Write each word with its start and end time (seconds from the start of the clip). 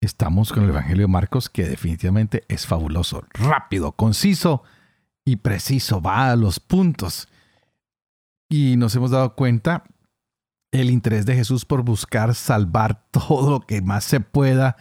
Estamos 0.00 0.52
con 0.52 0.62
el 0.62 0.70
Evangelio 0.70 1.06
de 1.06 1.12
Marcos 1.12 1.48
que 1.48 1.68
definitivamente 1.68 2.44
es 2.48 2.66
fabuloso, 2.66 3.24
rápido, 3.32 3.92
conciso 3.92 4.62
y 5.24 5.36
preciso, 5.36 6.00
va 6.00 6.30
a 6.30 6.36
los 6.36 6.60
puntos. 6.60 7.28
Y 8.48 8.76
nos 8.76 8.94
hemos 8.94 9.10
dado 9.10 9.34
cuenta 9.34 9.84
el 10.70 10.90
interés 10.90 11.26
de 11.26 11.34
Jesús 11.34 11.64
por 11.64 11.82
buscar 11.82 12.34
salvar 12.34 13.08
todo 13.10 13.50
lo 13.50 13.60
que 13.60 13.82
más 13.82 14.04
se 14.04 14.20
pueda. 14.20 14.76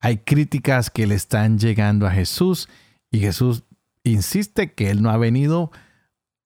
Hay 0.00 0.18
críticas 0.18 0.90
que 0.90 1.06
le 1.06 1.14
están 1.14 1.58
llegando 1.58 2.06
a 2.06 2.10
Jesús 2.10 2.68
y 3.10 3.20
Jesús 3.20 3.64
insiste 4.04 4.74
que 4.74 4.90
Él 4.90 5.02
no 5.02 5.10
ha 5.10 5.16
venido 5.16 5.70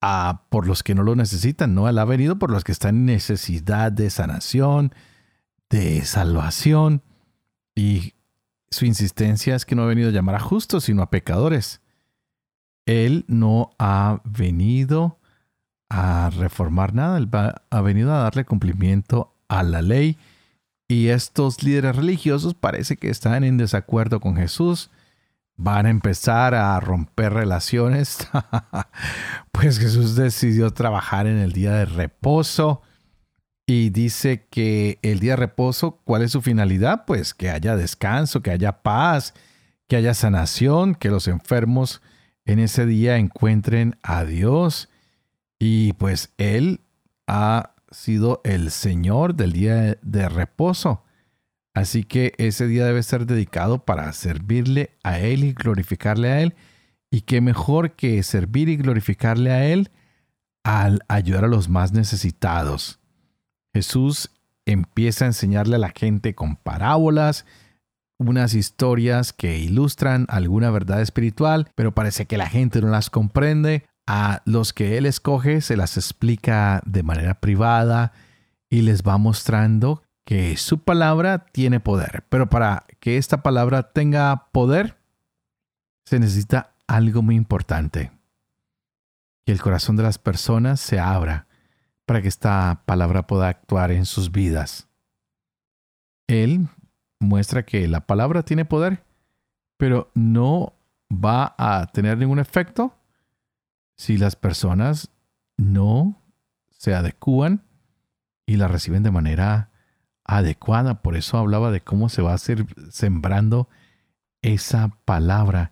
a, 0.01 0.45
por 0.49 0.65
los 0.65 0.81
que 0.81 0.95
no 0.95 1.03
lo 1.03 1.15
necesitan, 1.15 1.75
no, 1.75 1.87
Él 1.87 1.97
ha 1.97 2.05
venido 2.05 2.39
por 2.39 2.51
los 2.51 2.63
que 2.63 2.71
están 2.71 2.95
en 2.95 3.05
necesidad 3.05 3.91
de 3.91 4.09
sanación, 4.09 4.93
de 5.69 6.03
salvación. 6.05 7.03
Y 7.75 8.13
su 8.69 8.85
insistencia 8.85 9.55
es 9.55 9.65
que 9.65 9.75
no 9.75 9.83
ha 9.83 9.87
venido 9.87 10.09
a 10.09 10.13
llamar 10.13 10.35
a 10.35 10.39
justos, 10.39 10.85
sino 10.85 11.01
a 11.01 11.09
pecadores. 11.09 11.81
Él 12.85 13.25
no 13.27 13.71
ha 13.79 14.21
venido 14.25 15.19
a 15.89 16.31
reformar 16.31 16.93
nada, 16.93 17.17
él 17.17 17.29
ha 17.69 17.81
venido 17.81 18.13
a 18.13 18.23
darle 18.23 18.45
cumplimiento 18.45 19.33
a 19.47 19.63
la 19.63 19.81
ley. 19.81 20.17
Y 20.87 21.07
estos 21.09 21.63
líderes 21.63 21.95
religiosos 21.95 22.53
parece 22.53 22.97
que 22.97 23.09
están 23.09 23.43
en 23.43 23.57
desacuerdo 23.57 24.19
con 24.19 24.35
Jesús. 24.35 24.89
Van 25.55 25.85
a 25.85 25.89
empezar 25.89 26.55
a 26.55 26.79
romper 26.79 27.33
relaciones. 27.33 28.27
pues 29.51 29.79
Jesús 29.79 30.15
decidió 30.15 30.71
trabajar 30.71 31.27
en 31.27 31.37
el 31.37 31.53
día 31.53 31.73
de 31.73 31.85
reposo 31.85 32.81
y 33.65 33.89
dice 33.91 34.45
que 34.49 34.99
el 35.01 35.19
día 35.19 35.33
de 35.33 35.37
reposo, 35.37 36.01
¿cuál 36.03 36.21
es 36.23 36.31
su 36.31 36.41
finalidad? 36.41 37.05
Pues 37.05 37.33
que 37.33 37.49
haya 37.49 37.75
descanso, 37.77 38.41
que 38.41 38.51
haya 38.51 38.81
paz, 38.81 39.33
que 39.87 39.95
haya 39.95 40.13
sanación, 40.13 40.95
que 40.95 41.09
los 41.09 41.27
enfermos 41.27 42.01
en 42.45 42.59
ese 42.59 42.85
día 42.85 43.17
encuentren 43.17 43.97
a 44.03 44.25
Dios. 44.25 44.89
Y 45.59 45.93
pues 45.93 46.33
Él 46.37 46.81
ha 47.25 47.73
sido 47.89 48.41
el 48.43 48.69
Señor 48.69 49.35
del 49.35 49.53
día 49.53 49.97
de 50.01 50.29
reposo. 50.29 51.03
Así 51.73 52.03
que 52.03 52.33
ese 52.37 52.67
día 52.67 52.85
debe 52.85 53.01
ser 53.01 53.25
dedicado 53.25 53.85
para 53.85 54.11
servirle 54.13 54.91
a 55.03 55.19
Él 55.19 55.43
y 55.45 55.53
glorificarle 55.53 56.31
a 56.31 56.41
Él. 56.41 56.53
Y 57.09 57.21
qué 57.21 57.39
mejor 57.39 57.91
que 57.91 58.21
servir 58.23 58.67
y 58.67 58.75
glorificarle 58.75 59.51
a 59.51 59.65
Él 59.65 59.89
al 60.63 60.99
ayudar 61.07 61.45
a 61.45 61.49
los 61.49 61.69
más 61.69 61.93
necesitados. 61.93 62.99
Jesús 63.73 64.29
empieza 64.65 65.25
a 65.25 65.27
enseñarle 65.27 65.75
a 65.75 65.79
la 65.79 65.93
gente 65.95 66.35
con 66.35 66.55
parábolas, 66.55 67.45
unas 68.19 68.53
historias 68.53 69.33
que 69.33 69.57
ilustran 69.57 70.25
alguna 70.29 70.69
verdad 70.69 71.01
espiritual, 71.01 71.69
pero 71.75 71.93
parece 71.93 72.25
que 72.25 72.37
la 72.37 72.47
gente 72.47 72.81
no 72.81 72.89
las 72.89 73.09
comprende. 73.09 73.85
A 74.05 74.41
los 74.45 74.73
que 74.73 74.97
Él 74.97 75.05
escoge 75.05 75.61
se 75.61 75.77
las 75.77 75.95
explica 75.95 76.81
de 76.85 77.03
manera 77.03 77.35
privada 77.35 78.11
y 78.69 78.81
les 78.81 79.01
va 79.01 79.17
mostrando 79.17 80.03
que 80.25 80.57
su 80.57 80.79
palabra 80.79 81.45
tiene 81.45 81.79
poder. 81.79 82.25
Pero 82.29 82.49
para 82.49 82.85
que 82.99 83.17
esta 83.17 83.41
palabra 83.43 83.93
tenga 83.93 84.49
poder, 84.51 84.97
se 86.05 86.19
necesita 86.19 86.73
algo 86.85 87.21
muy 87.21 87.35
importante. 87.35 88.11
Que 89.45 89.53
el 89.53 89.61
corazón 89.61 89.95
de 89.95 90.03
las 90.03 90.17
personas 90.17 90.81
se 90.81 90.99
abra 90.99 91.47
para 92.05 92.21
que 92.21 92.27
esta 92.27 92.83
palabra 92.85 93.27
pueda 93.27 93.47
actuar 93.47 93.91
en 93.91 94.05
sus 94.05 94.31
vidas. 94.31 94.87
Él 96.27 96.67
muestra 97.19 97.63
que 97.63 97.87
la 97.87 98.01
palabra 98.01 98.43
tiene 98.43 98.65
poder, 98.65 99.03
pero 99.77 100.11
no 100.13 100.73
va 101.11 101.55
a 101.57 101.87
tener 101.87 102.17
ningún 102.17 102.39
efecto 102.39 102.95
si 103.95 104.17
las 104.17 104.35
personas 104.35 105.09
no 105.57 106.21
se 106.71 106.93
adecúan 106.93 107.63
y 108.45 108.57
la 108.57 108.67
reciben 108.67 109.03
de 109.03 109.11
manera 109.11 109.69
adecuada. 110.25 111.01
Por 111.01 111.15
eso 111.15 111.37
hablaba 111.37 111.71
de 111.71 111.81
cómo 111.81 112.09
se 112.09 112.21
va 112.21 112.33
a 112.33 112.37
ser 112.37 112.65
sembrando 112.91 113.69
esa 114.41 114.89
palabra. 115.05 115.71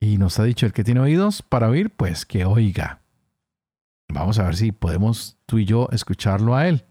Y 0.00 0.18
nos 0.18 0.40
ha 0.40 0.44
dicho, 0.44 0.66
el 0.66 0.72
que 0.72 0.84
tiene 0.84 1.00
oídos 1.00 1.42
para 1.42 1.68
oír, 1.68 1.90
pues 1.90 2.26
que 2.26 2.44
oiga. 2.44 3.01
Vamos 4.12 4.38
a 4.38 4.44
ver 4.44 4.56
si 4.56 4.72
podemos 4.72 5.38
tú 5.46 5.58
y 5.58 5.64
yo 5.64 5.88
escucharlo 5.90 6.54
a 6.54 6.68
Él. 6.68 6.84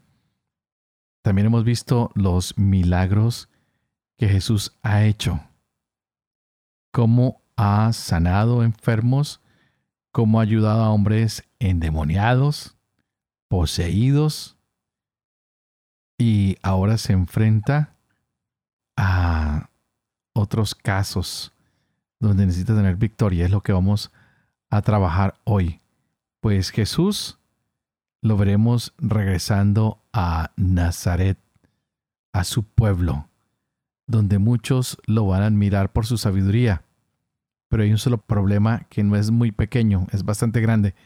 También 1.22 1.46
hemos 1.46 1.64
visto 1.64 2.10
los 2.14 2.58
milagros 2.58 3.48
que 4.16 4.28
Jesús 4.28 4.76
ha 4.82 5.04
hecho. 5.04 5.40
Cómo 6.92 7.42
ha 7.56 7.92
sanado 7.92 8.64
enfermos, 8.64 9.40
cómo 10.10 10.40
ha 10.40 10.42
ayudado 10.42 10.82
a 10.82 10.90
hombres 10.90 11.44
endemoniados, 11.60 12.76
poseídos, 13.48 14.56
y 16.18 16.56
ahora 16.62 16.98
se 16.98 17.12
enfrenta 17.12 17.96
a 18.96 19.70
otros 20.34 20.74
casos 20.74 21.52
donde 22.20 22.46
necesita 22.46 22.74
tener 22.74 22.96
victoria. 22.96 23.44
Es 23.44 23.50
lo 23.50 23.62
que 23.62 23.72
vamos 23.72 24.12
a 24.70 24.82
trabajar 24.82 25.34
hoy. 25.44 25.81
Pues 26.42 26.70
Jesús 26.70 27.38
lo 28.20 28.36
veremos 28.36 28.94
regresando 28.98 30.02
a 30.12 30.50
Nazaret, 30.56 31.38
a 32.32 32.42
su 32.42 32.64
pueblo, 32.64 33.28
donde 34.08 34.38
muchos 34.38 34.98
lo 35.06 35.24
van 35.24 35.44
a 35.44 35.46
admirar 35.46 35.92
por 35.92 36.04
su 36.04 36.18
sabiduría. 36.18 36.82
Pero 37.68 37.84
hay 37.84 37.92
un 37.92 37.98
solo 37.98 38.18
problema 38.18 38.88
que 38.90 39.04
no 39.04 39.14
es 39.14 39.30
muy 39.30 39.52
pequeño, 39.52 40.08
es 40.10 40.24
bastante 40.24 40.60
grande. 40.60 40.96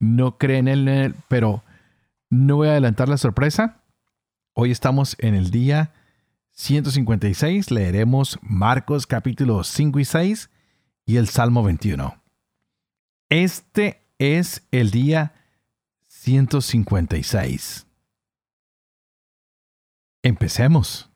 No 0.00 0.38
creen 0.38 0.66
en 0.66 0.88
él, 0.88 1.14
pero 1.28 1.62
no 2.28 2.56
voy 2.56 2.66
a 2.66 2.72
adelantar 2.72 3.08
la 3.08 3.16
sorpresa. 3.16 3.84
Hoy 4.54 4.72
estamos 4.72 5.14
en 5.20 5.36
el 5.36 5.52
día 5.52 5.92
156, 6.50 7.70
leeremos 7.70 8.40
Marcos 8.42 9.06
capítulos 9.06 9.68
5 9.68 10.00
y 10.00 10.04
6 10.04 10.50
y 11.06 11.16
el 11.18 11.28
Salmo 11.28 11.62
21. 11.62 12.20
Este 13.28 13.99
es 14.20 14.68
el 14.70 14.90
día 14.90 15.32
156. 16.08 17.86
Empecemos. 20.22 21.10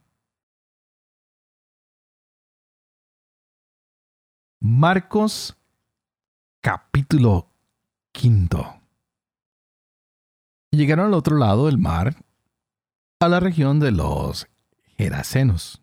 Marcos 4.59 5.55
capítulo 6.63 7.51
quinto. 8.11 8.81
Llegaron 10.71 11.09
al 11.09 11.15
otro 11.15 11.37
lado 11.37 11.67
del 11.67 11.77
mar, 11.77 12.17
a 13.21 13.29
la 13.29 13.39
región 13.39 13.81
de 13.81 13.91
los 13.93 14.49
Gerasenos. 14.97 15.83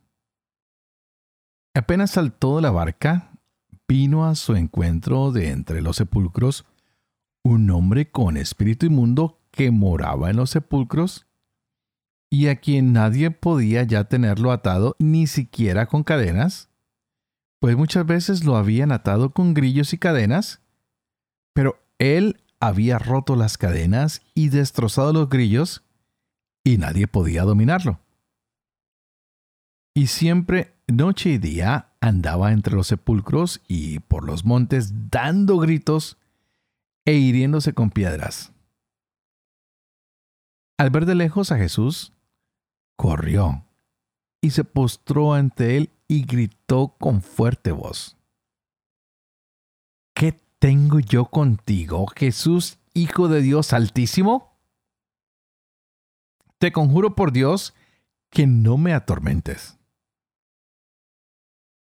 Apenas 1.75 2.09
saltó 2.09 2.55
de 2.55 2.63
la 2.63 2.71
barca, 2.71 3.31
vino 3.87 4.25
a 4.25 4.33
su 4.33 4.55
encuentro 4.55 5.31
de 5.31 5.51
entre 5.51 5.83
los 5.83 5.97
sepulcros 5.97 6.65
un 7.43 7.69
hombre 7.69 8.09
con 8.09 8.37
espíritu 8.37 8.85
inmundo 8.85 9.39
que 9.51 9.71
moraba 9.71 10.29
en 10.29 10.37
los 10.37 10.51
sepulcros 10.51 11.27
y 12.29 12.47
a 12.47 12.55
quien 12.55 12.93
nadie 12.93 13.31
podía 13.31 13.83
ya 13.83 14.05
tenerlo 14.05 14.51
atado 14.51 14.95
ni 14.99 15.27
siquiera 15.27 15.85
con 15.87 16.03
cadenas, 16.03 16.69
pues 17.59 17.75
muchas 17.75 18.05
veces 18.05 18.45
lo 18.45 18.55
habían 18.55 18.91
atado 18.91 19.31
con 19.31 19.53
grillos 19.53 19.93
y 19.93 19.97
cadenas, 19.97 20.61
pero 21.53 21.77
él 21.99 22.41
había 22.59 22.99
roto 22.99 23.35
las 23.35 23.57
cadenas 23.57 24.21
y 24.33 24.49
destrozado 24.49 25.11
los 25.11 25.29
grillos 25.29 25.83
y 26.63 26.77
nadie 26.77 27.07
podía 27.07 27.43
dominarlo. 27.43 27.99
Y 29.93 30.07
siempre, 30.07 30.73
noche 30.87 31.31
y 31.31 31.37
día, 31.37 31.89
andaba 31.99 32.53
entre 32.53 32.75
los 32.75 32.87
sepulcros 32.87 33.61
y 33.67 33.99
por 33.99 34.25
los 34.25 34.45
montes 34.45 35.11
dando 35.11 35.57
gritos 35.57 36.17
e 37.05 37.13
hiriéndose 37.13 37.73
con 37.73 37.89
piedras. 37.89 38.51
Al 40.77 40.89
ver 40.89 41.05
de 41.05 41.15
lejos 41.15 41.51
a 41.51 41.57
Jesús, 41.57 42.13
corrió 42.95 43.65
y 44.41 44.51
se 44.51 44.63
postró 44.63 45.33
ante 45.33 45.77
él 45.77 45.91
y 46.07 46.25
gritó 46.25 46.95
con 46.99 47.21
fuerte 47.21 47.71
voz. 47.71 48.17
¿Qué 50.15 50.39
tengo 50.59 50.99
yo 50.99 51.25
contigo, 51.25 52.07
Jesús, 52.15 52.79
Hijo 52.93 53.29
de 53.29 53.41
Dios 53.41 53.71
Altísimo? 53.73 54.57
Te 56.57 56.71
conjuro 56.71 57.15
por 57.15 57.31
Dios 57.31 57.73
que 58.29 58.47
no 58.47 58.77
me 58.77 58.93
atormentes. 58.93 59.77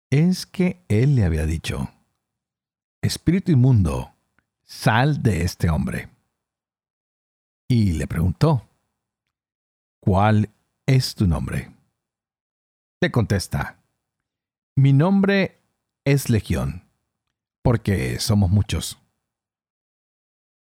Es 0.10 0.46
que 0.46 0.84
él 0.90 1.16
le 1.16 1.24
había 1.24 1.46
dicho, 1.46 1.90
Espíritu 3.02 3.52
inmundo, 3.52 4.11
sal 4.72 5.22
de 5.22 5.44
este 5.44 5.70
hombre. 5.70 6.10
Y 7.70 7.92
le 7.94 8.08
preguntó, 8.08 8.68
¿cuál 10.00 10.50
es 10.86 11.14
tu 11.14 11.28
nombre? 11.28 11.76
Le 13.02 13.12
contesta, 13.12 13.84
mi 14.78 14.94
nombre 14.94 15.60
es 16.06 16.30
Legión, 16.30 16.86
porque 17.62 18.18
somos 18.20 18.50
muchos. 18.50 18.98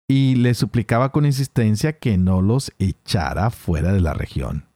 Y 0.09 0.35
le 0.35 0.53
suplicaba 0.55 1.13
con 1.13 1.25
insistencia 1.25 1.97
que 1.97 2.17
no 2.17 2.41
los 2.41 2.73
echara 2.79 3.49
fuera 3.49 3.93
de 3.93 4.01
la 4.01 4.13
región. 4.13 4.67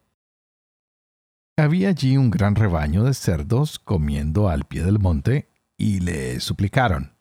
Había 1.58 1.90
allí 1.90 2.16
un 2.16 2.32
gran 2.32 2.56
rebaño 2.56 3.04
de 3.04 3.14
cerdos 3.14 3.80
comiendo 3.80 4.48
al 4.48 4.64
pie 4.64 4.84
del 4.84 5.00
monte 5.00 5.50
y 5.78 6.00
le 6.00 6.40
suplicaron, 6.40 7.15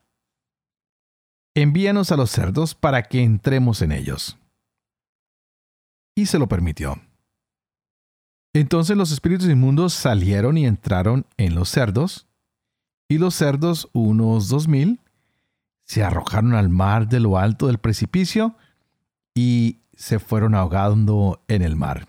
envíanos 1.54 2.12
a 2.12 2.16
los 2.16 2.30
cerdos 2.30 2.74
para 2.74 3.04
que 3.04 3.22
entremos 3.22 3.82
en 3.82 3.92
ellos. 3.92 4.36
Y 6.14 6.26
se 6.26 6.38
lo 6.38 6.48
permitió. 6.48 7.00
Entonces 8.52 8.96
los 8.96 9.10
espíritus 9.10 9.48
inmundos 9.48 9.94
salieron 9.94 10.56
y 10.56 10.66
entraron 10.66 11.26
en 11.36 11.54
los 11.54 11.68
cerdos, 11.68 12.26
y 13.08 13.18
los 13.18 13.34
cerdos, 13.34 13.88
unos 13.92 14.48
dos 14.48 14.68
mil, 14.68 15.00
se 15.84 16.02
arrojaron 16.02 16.54
al 16.54 16.70
mar 16.70 17.08
de 17.08 17.20
lo 17.20 17.36
alto 17.36 17.66
del 17.66 17.78
precipicio 17.78 18.56
y 19.34 19.80
se 19.94 20.18
fueron 20.18 20.54
ahogando 20.54 21.42
en 21.48 21.62
el 21.62 21.76
mar. 21.76 22.06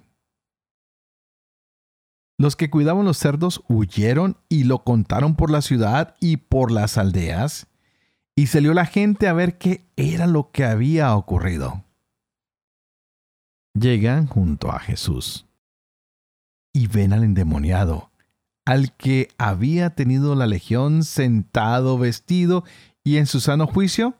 Los 2.37 2.55
que 2.55 2.69
cuidaban 2.69 3.05
los 3.05 3.17
cerdos 3.17 3.63
huyeron 3.67 4.37
y 4.49 4.65
lo 4.65 4.83
contaron 4.83 5.35
por 5.35 5.49
la 5.49 5.61
ciudad 5.61 6.15
y 6.19 6.37
por 6.37 6.71
las 6.71 6.97
aldeas, 6.97 7.67
y 8.35 8.47
salió 8.47 8.73
la 8.73 8.85
gente 8.85 9.27
a 9.27 9.33
ver 9.33 9.57
qué 9.57 9.85
era 9.95 10.27
lo 10.27 10.51
que 10.51 10.65
había 10.65 11.15
ocurrido. 11.15 11.83
Llegan 13.73 14.27
junto 14.27 14.71
a 14.71 14.79
Jesús 14.79 15.45
y 16.73 16.87
ven 16.87 17.13
al 17.13 17.23
endemoniado, 17.23 18.11
al 18.65 18.93
que 18.95 19.29
había 19.37 19.95
tenido 19.95 20.35
la 20.35 20.47
legión 20.47 21.03
sentado 21.03 21.97
vestido 21.97 22.65
y 23.03 23.17
en 23.17 23.25
su 23.25 23.39
sano 23.39 23.67
juicio, 23.67 24.17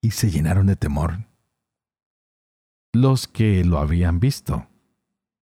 y 0.00 0.12
se 0.12 0.30
llenaron 0.30 0.66
de 0.66 0.76
temor. 0.76 1.24
Los 2.92 3.26
que 3.26 3.64
lo 3.64 3.78
habían 3.78 4.20
visto 4.20 4.68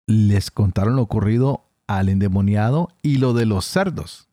les 0.07 0.50
contaron 0.50 0.96
lo 0.96 1.04
ocurrido 1.04 1.66
al 1.86 2.10
endemoniado 2.10 2.90
y 3.01 3.18
lo 3.18 3.34
de 3.34 3.46
los 3.46 3.66
cerdos. 3.66 4.28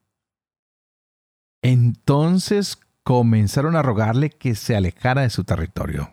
Entonces 1.63 2.79
comenzaron 3.07 3.77
a 3.77 3.83
rogarle 3.83 4.31
que 4.31 4.57
se 4.57 4.75
alejara 4.75 5.23
de 5.23 5.31
su 5.31 5.45
territorio. 5.45 6.11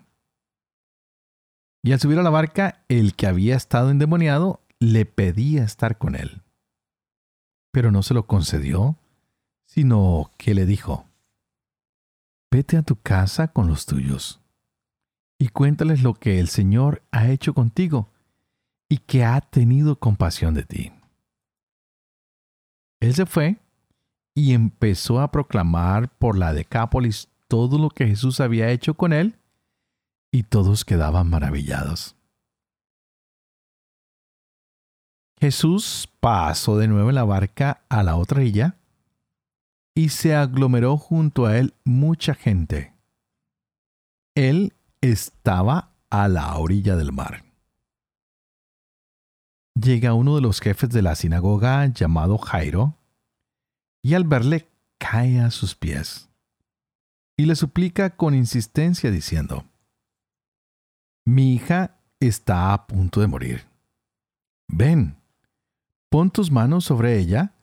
Y 1.81 1.91
al 1.91 1.99
subir 1.99 2.19
a 2.19 2.21
la 2.21 2.29
barca, 2.29 2.85
el 2.87 3.15
que 3.15 3.25
había 3.25 3.55
estado 3.55 3.89
endemoniado 3.89 4.61
le 4.77 5.07
pedía 5.07 5.63
estar 5.63 5.97
con 5.97 6.13
él. 6.13 6.43
Pero 7.71 7.91
no 7.91 8.03
se 8.03 8.13
lo 8.13 8.27
concedió, 8.27 8.95
sino 9.65 10.29
que 10.37 10.53
le 10.53 10.67
dijo, 10.67 11.07
Vete 12.51 12.77
a 12.77 12.83
tu 12.83 12.95
casa 12.95 13.47
con 13.47 13.65
los 13.67 13.87
tuyos 13.87 14.39
y 15.39 15.47
cuéntales 15.47 16.03
lo 16.03 16.13
que 16.13 16.39
el 16.39 16.47
Señor 16.47 17.01
ha 17.09 17.27
hecho 17.29 17.55
contigo 17.55 18.11
y 18.87 18.99
que 18.99 19.25
ha 19.25 19.41
tenido 19.41 19.97
compasión 19.97 20.53
de 20.53 20.63
ti. 20.63 20.91
Él 22.99 23.15
se 23.15 23.25
fue 23.25 23.62
y 24.35 24.53
empezó 24.53 25.21
a 25.21 25.31
proclamar 25.31 26.09
por 26.18 26.38
la 26.38 26.53
Decápolis 26.53 27.30
todo 27.47 27.77
lo 27.77 27.89
que 27.89 28.07
Jesús 28.07 28.39
había 28.39 28.69
hecho 28.71 28.95
con 28.95 29.13
él, 29.13 29.38
y 30.31 30.44
todos 30.44 30.85
quedaban 30.85 31.30
maravillados. 31.30 32.15
Jesús 35.39 36.09
pasó 36.19 36.77
de 36.77 36.88
nuevo 36.88 37.09
en 37.09 37.15
la 37.15 37.25
barca 37.25 37.83
a 37.89 38.01
la 38.01 38.15
otra 38.15 38.39
orilla 38.39 38.77
y 39.94 40.09
se 40.09 40.33
aglomeró 40.33 40.97
junto 40.97 41.45
a 41.45 41.57
él 41.57 41.74
mucha 41.83 42.33
gente. 42.33 42.94
Él 44.36 44.74
estaba 45.01 45.91
a 46.09 46.27
la 46.27 46.57
orilla 46.57 46.95
del 46.95 47.12
mar. 47.12 47.44
Llega 49.75 50.13
uno 50.13 50.36
de 50.36 50.41
los 50.41 50.62
jefes 50.62 50.89
de 50.89 51.01
la 51.01 51.15
sinagoga 51.15 51.86
llamado 51.88 52.38
Jairo, 52.38 52.95
y 54.03 54.13
al 54.13 54.25
verle 54.25 54.69
cae 55.00 55.39
a 55.39 55.50
sus 55.50 55.75
pies, 55.75 56.29
y 57.38 57.45
le 57.45 57.55
suplica 57.55 58.15
con 58.15 58.35
insistencia 58.35 59.09
diciendo, 59.09 59.65
Mi 61.25 61.55
hija 61.55 61.97
está 62.19 62.73
a 62.73 62.85
punto 62.85 63.21
de 63.21 63.27
morir. 63.27 63.67
Ven, 64.67 65.17
pon 66.09 66.29
tus 66.31 66.51
manos 66.51 66.85
sobre 66.85 67.17
ella 67.17 67.53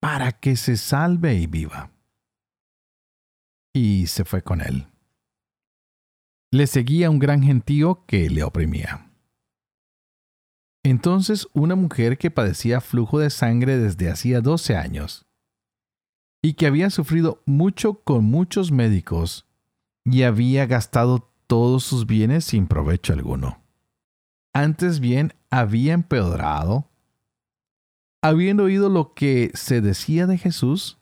para 0.00 0.32
que 0.32 0.56
se 0.56 0.76
salve 0.76 1.34
y 1.34 1.46
viva. 1.46 1.90
Y 3.74 4.06
se 4.06 4.24
fue 4.24 4.42
con 4.42 4.60
él. 4.60 4.86
Le 6.50 6.66
seguía 6.66 7.10
un 7.10 7.18
gran 7.18 7.42
gentío 7.42 8.04
que 8.06 8.28
le 8.28 8.42
oprimía. 8.44 9.10
Entonces 10.84 11.48
una 11.54 11.74
mujer 11.74 12.18
que 12.18 12.30
padecía 12.30 12.80
flujo 12.80 13.18
de 13.18 13.30
sangre 13.30 13.78
desde 13.78 14.10
hacía 14.10 14.40
doce 14.40 14.76
años, 14.76 15.26
y 16.42 16.54
que 16.54 16.66
había 16.66 16.90
sufrido 16.90 17.40
mucho 17.46 18.02
con 18.02 18.24
muchos 18.24 18.72
médicos, 18.72 19.46
y 20.04 20.24
había 20.24 20.66
gastado 20.66 21.32
todos 21.46 21.84
susienes 21.84 22.44
sin 22.44 22.66
provecho 22.66 23.12
alguno. 23.12 23.62
Antes 24.52 25.00
bien 25.00 25.32
había 25.50 25.94
empeorado 25.94 26.88
habiendo 28.22 28.64
oído 28.64 28.88
lo 28.88 29.14
que 29.14 29.50
se 29.54 29.80
decía 29.80 30.26
de 30.26 30.38
Jesús, 30.38 30.98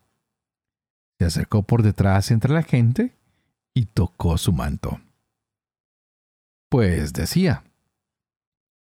se 1.19 1.25
acercó 1.25 1.63
por 1.63 1.83
detrás 1.83 2.31
entre 2.31 2.51
la 2.51 2.63
gente 2.63 3.15
y 3.73 3.85
tocó 3.85 4.37
su 4.37 4.51
manto. 4.51 4.99
Pues 6.69 7.13
decía, 7.13 7.63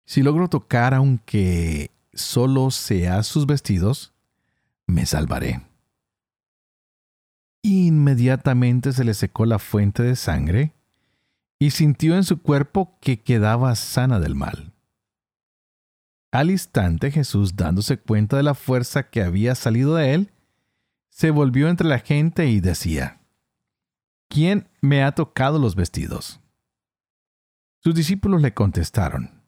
si 0.05 0.23
logro 0.23 0.49
tocar 0.49 0.93
aunque 0.93 1.91
solo 2.13 2.71
sea 2.71 3.23
sus 3.23 3.45
vestidos, 3.45 4.13
me 4.87 5.05
salvaré. 5.05 5.61
Inmediatamente 7.65 8.91
se 8.91 9.05
le 9.05 9.13
secó 9.13 9.45
la 9.45 9.57
fuente 9.57 10.03
de 10.03 10.17
sangre 10.17 10.73
y 11.59 11.71
sintió 11.71 12.17
en 12.17 12.25
su 12.25 12.41
cuerpo 12.41 12.97
que 12.99 13.23
quedaba 13.23 13.73
sana 13.75 14.19
del 14.19 14.35
mal. 14.35 14.73
Al 16.33 16.51
instante 16.51 17.09
Jesús, 17.09 17.55
dándose 17.55 17.97
cuenta 17.97 18.35
de 18.35 18.43
la 18.43 18.53
fuerza 18.53 19.09
que 19.09 19.21
había 19.21 19.55
salido 19.55 19.95
de 19.95 20.13
él, 20.13 20.31
se 21.09 21.31
volvió 21.31 21.69
entre 21.69 21.87
la 21.87 21.99
gente 21.99 22.47
y 22.47 22.59
decía, 22.59 23.21
¿quién 24.27 24.67
me 24.81 25.03
ha 25.03 25.13
tocado 25.13 25.57
los 25.57 25.75
vestidos? 25.75 26.41
Sus 27.81 27.95
discípulos 27.95 28.41
le 28.41 28.53
contestaron, 28.53 29.43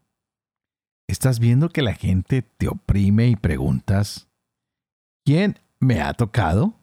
¿estás 1.07 1.39
viendo 1.39 1.67
que 1.67 1.81
la 1.81 1.95
gente 1.95 2.43
te 2.43 2.69
oprime 2.69 3.27
y 3.27 3.35
preguntas, 3.35 4.29
¿quién 5.25 5.59
me 5.79 6.01
ha 6.01 6.13
tocado? 6.13 6.79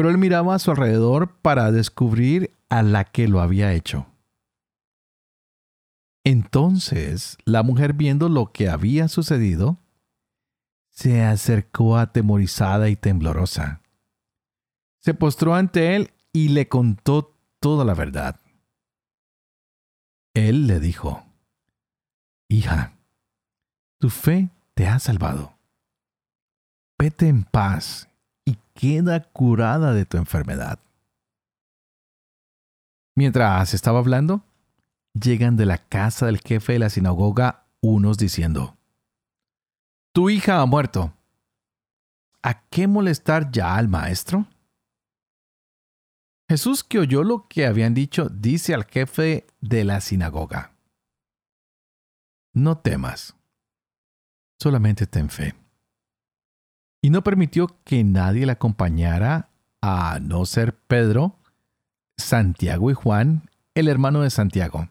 Pero 0.00 0.08
él 0.08 0.16
miraba 0.16 0.54
a 0.54 0.58
su 0.58 0.70
alrededor 0.70 1.36
para 1.42 1.70
descubrir 1.72 2.56
a 2.70 2.82
la 2.82 3.04
que 3.04 3.28
lo 3.28 3.42
había 3.42 3.74
hecho. 3.74 4.06
Entonces 6.24 7.36
la 7.44 7.62
mujer 7.62 7.92
viendo 7.92 8.30
lo 8.30 8.50
que 8.50 8.70
había 8.70 9.08
sucedido, 9.08 9.76
se 10.88 11.22
acercó 11.22 11.98
atemorizada 11.98 12.88
y 12.88 12.96
temblorosa. 12.96 13.82
Se 15.00 15.12
postró 15.12 15.54
ante 15.54 15.96
él 15.96 16.12
y 16.32 16.48
le 16.48 16.66
contó 16.66 17.36
toda 17.58 17.84
la 17.84 17.92
verdad. 17.92 18.40
Él 20.32 20.66
le 20.66 20.80
dijo, 20.80 21.26
Hija, 22.48 22.94
tu 23.98 24.08
fe 24.08 24.48
te 24.72 24.86
ha 24.86 24.98
salvado. 24.98 25.58
Vete 26.98 27.28
en 27.28 27.44
paz 27.44 28.09
y 28.50 28.58
queda 28.74 29.22
curada 29.22 29.94
de 29.94 30.04
tu 30.04 30.16
enfermedad. 30.16 30.78
Mientras 33.16 33.74
estaba 33.74 33.98
hablando, 33.98 34.42
llegan 35.14 35.56
de 35.56 35.66
la 35.66 35.78
casa 35.78 36.26
del 36.26 36.38
jefe 36.40 36.74
de 36.74 36.78
la 36.80 36.90
sinagoga 36.90 37.66
unos 37.80 38.18
diciendo, 38.18 38.76
Tu 40.12 40.30
hija 40.30 40.60
ha 40.60 40.66
muerto. 40.66 41.12
¿a 42.42 42.62
qué 42.68 42.86
molestar 42.86 43.50
ya 43.50 43.76
al 43.76 43.88
maestro? 43.88 44.46
Jesús 46.48 46.82
que 46.82 46.98
oyó 46.98 47.22
lo 47.22 47.46
que 47.48 47.66
habían 47.66 47.94
dicho, 47.94 48.28
dice 48.28 48.74
al 48.74 48.84
jefe 48.84 49.46
de 49.60 49.84
la 49.84 50.00
sinagoga, 50.00 50.72
no 52.52 52.78
temas, 52.78 53.36
solamente 54.58 55.06
ten 55.06 55.30
fe. 55.30 55.54
Y 57.02 57.10
no 57.10 57.22
permitió 57.22 57.68
que 57.84 58.04
nadie 58.04 58.46
le 58.46 58.52
acompañara 58.52 59.48
a 59.80 60.18
no 60.20 60.44
ser 60.44 60.76
Pedro, 60.76 61.36
Santiago 62.18 62.90
y 62.90 62.94
Juan, 62.94 63.48
el 63.74 63.88
hermano 63.88 64.20
de 64.20 64.30
Santiago. 64.30 64.88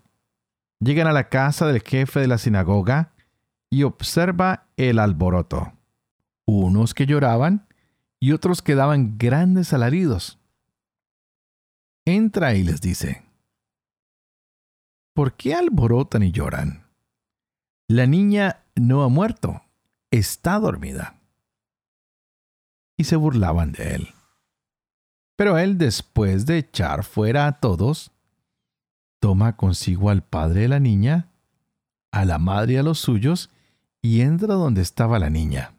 Llegan 0.80 1.08
a 1.08 1.14
la 1.14 1.30
casa 1.30 1.68
del 1.68 1.82
jefe 1.82 2.20
de 2.20 2.28
la 2.28 2.38
sinagoga 2.38 3.12
y 3.70 3.84
observa 3.84 4.66
el 4.78 4.98
alboroto. 4.98 5.74
Unos 6.46 6.94
que 6.94 7.06
lloraban 7.06 7.68
y 8.20 8.32
otros 8.32 8.62
que 8.62 8.76
daban 8.76 9.18
grandes 9.18 9.74
alaridos 9.74 10.40
entra 12.16 12.56
y 12.56 12.64
les 12.64 12.82
dice, 12.82 13.24
¿por 15.14 15.34
qué 15.34 15.54
alborotan 15.54 16.24
y 16.24 16.32
lloran? 16.32 16.88
La 17.88 18.06
niña 18.06 18.64
no 18.76 19.04
ha 19.04 19.10
muerto, 19.10 19.62
está 20.12 20.60
dormida. 20.60 21.19
Y 23.00 23.06
se 23.06 23.16
burlaban 23.16 23.72
de 23.72 23.96
él. 23.96 24.10
Pero 25.38 25.58
él, 25.58 25.78
después 25.78 26.46
de 26.46 26.58
echar 26.58 27.06
fuera 27.06 27.48
a 27.48 27.62
todos, 27.62 28.12
toma 29.22 29.56
consigo 29.56 30.10
al 30.10 30.22
padre 30.22 30.64
de 30.64 30.68
la 30.68 30.82
niña, 30.82 31.30
a 32.12 32.26
la 32.26 32.40
madre 32.40 32.74
y 32.74 32.76
a 32.76 32.84
los 32.84 33.00
suyos, 33.00 33.52
y 34.02 34.20
entra 34.20 34.56
donde 34.56 34.82
estaba 34.82 35.18
la 35.18 35.30
niña. 35.30 35.76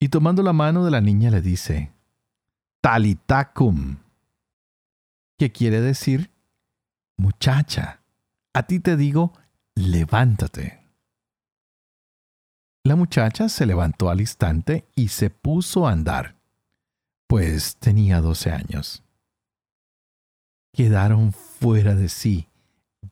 Y 0.00 0.08
tomando 0.08 0.42
la 0.42 0.52
mano 0.52 0.84
de 0.84 0.90
la 0.90 1.00
niña 1.00 1.30
le 1.30 1.40
dice, 1.40 1.92
Talitacum, 2.80 3.98
que 5.38 5.52
quiere 5.52 5.80
decir, 5.80 6.32
muchacha, 7.16 8.00
a 8.52 8.64
ti 8.64 8.80
te 8.80 8.96
digo, 8.96 9.32
levántate. 9.76 10.85
La 12.86 12.94
muchacha 12.94 13.48
se 13.48 13.66
levantó 13.66 14.10
al 14.10 14.20
instante 14.20 14.86
y 14.94 15.08
se 15.08 15.28
puso 15.28 15.88
a 15.88 15.90
andar, 15.90 16.36
pues 17.26 17.78
tenía 17.78 18.20
doce 18.20 18.52
años. 18.52 19.02
Quedaron 20.72 21.32
fuera 21.32 21.96
de 21.96 22.08
sí, 22.08 22.48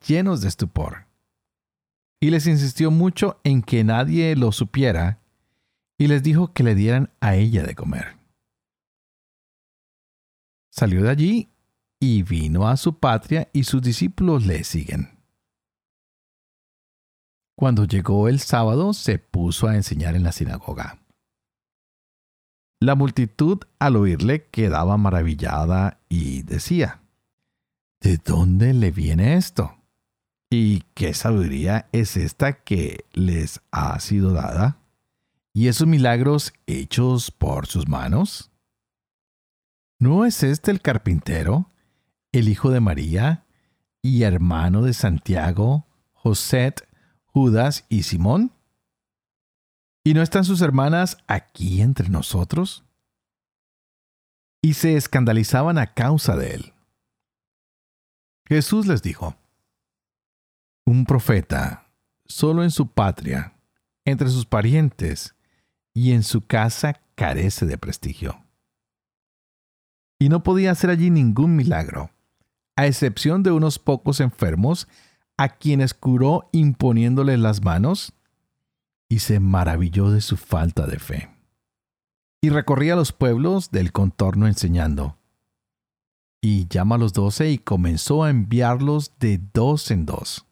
llenos 0.07 0.43
de 0.43 0.47
estupor. 0.47 1.09
Y 2.21 2.31
les 2.31 2.47
insistió 2.47 2.93
mucho 2.93 3.40
en 3.43 3.62
que 3.62 3.83
nadie 3.83 4.37
lo 4.37 4.52
supiera, 4.52 5.19
y 5.99 6.07
les 6.07 6.23
dijo 6.23 6.52
que 6.52 6.62
le 6.62 6.76
dieran 6.76 7.11
a 7.19 7.35
ella 7.35 7.64
de 7.64 7.75
comer. 7.75 8.16
Salió 10.71 11.02
de 11.02 11.11
allí 11.11 11.49
y 11.99 12.23
vino 12.23 12.69
a 12.69 12.76
su 12.76 13.00
patria 13.00 13.49
y 13.52 13.64
sus 13.64 13.83
discípulos 13.83 14.47
le 14.47 14.62
siguen. 14.62 15.13
Cuando 17.57 17.85
llegó 17.85 18.29
el 18.29 18.41
sábado 18.41 18.93
se 18.93 19.19
puso 19.19 19.69
a 19.69 19.77
enseñar 19.77 20.17
en 20.17 20.25
la 20.25 20.33
sinagoga. 20.33 20.99
La 22.81 22.95
multitud 22.97 23.61
al 23.79 23.97
oírle 23.97 24.47
quedaba 24.49 24.97
maravillada 24.97 26.01
y 26.09 26.43
decía, 26.43 27.01
¿De 28.01 28.19
dónde 28.19 28.75
le 28.75 28.91
viene 28.91 29.37
esto? 29.37 29.77
¿Y 30.51 30.83
qué 30.95 31.15
sabiduría 31.15 31.89
es 31.93 32.17
esta 32.17 32.65
que 32.65 33.07
les 33.13 33.61
ha 33.71 33.99
sido 34.01 34.33
dada? 34.33 34.79
¿Y 35.55 35.69
esos 35.69 35.87
milagros 35.87 36.53
hechos 36.67 37.31
por 37.31 37.67
sus 37.67 37.89
manos? 37.89 38.51
¿No 39.99 40.27
es 40.27 40.43
este 40.43 40.71
el 40.71 40.83
carpintero, 40.83 41.71
el 42.33 42.49
hijo 42.49 42.71
de 42.71 42.81
María, 42.81 43.47
y 44.03 44.25
hermano 44.25 44.83
de 44.83 44.93
Santiago, 44.93 45.87
José, 46.13 46.75
Judas 47.35 47.85
y 47.88 48.05
Simón? 48.05 48.53
¿Y 50.05 50.14
no 50.14 50.23
están 50.23 50.45
sus 50.45 50.61
hermanas 50.62 51.19
aquí 51.26 51.83
entre 51.83 52.09
nosotros? 52.09 52.85
Y 54.62 54.75
se 54.75 54.97
escandalizaban 54.97 55.76
a 55.79 55.95
causa 55.95 56.37
de 56.37 56.55
él. 56.55 56.73
Jesús 58.47 58.87
les 58.87 59.03
dijo, 59.03 59.35
un 60.87 61.07
profeta, 61.07 61.91
solo 62.25 62.62
en 62.62 62.71
su 62.71 62.87
patria, 62.87 63.55
entre 64.05 64.29
sus 64.29 64.47
parientes 64.47 65.35
y 65.93 66.12
en 66.12 66.23
su 66.23 66.47
casa 66.47 67.00
carece 67.17 67.67
de 67.67 67.79
prestigio. 67.79 68.45
Y 70.21 70.29
no 70.29 70.43
podía 70.45 70.71
hacer 70.71 70.91
allí 70.91 71.11
ningún 71.11 71.57
milagro 71.57 72.11
a 72.76 72.87
excepción 72.87 73.43
de 73.43 73.50
unos 73.50 73.79
pocos 73.79 74.21
enfermos 74.21 74.88
a 75.37 75.49
quienes 75.49 75.95
curó 75.95 76.49
imponiéndole 76.53 77.37
las 77.37 77.62
manos, 77.62 78.12
y 79.09 79.21
se 79.21 79.41
maravilló 79.41 80.11
de 80.11 80.21
su 80.21 80.37
falta 80.37 80.87
de 80.87 80.99
fe. 80.99 81.31
Y 82.43 82.50
recorría 82.50 82.97
los 82.97 83.12
pueblos 83.12 83.71
del 83.71 83.93
contorno 83.93 84.47
enseñando. 84.47 85.19
Y 86.41 86.69
llama 86.69 86.97
a 86.97 86.99
los 86.99 87.12
doce 87.12 87.50
y 87.50 87.59
comenzó 87.59 88.25
a 88.25 88.31
enviarlos 88.31 89.19
de 89.19 89.41
dos 89.53 89.91
en 89.91 90.05
dos, 90.05 90.47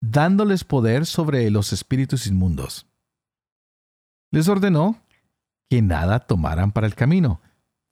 dándoles 0.00 0.64
poder 0.64 1.06
sobre 1.06 1.50
los 1.50 1.72
espíritus 1.72 2.26
inmundos. 2.26 2.86
Les 4.30 4.48
ordenó 4.48 5.00
que 5.68 5.82
nada 5.82 6.20
tomaran 6.20 6.72
para 6.72 6.86
el 6.86 6.94
camino, 6.94 7.40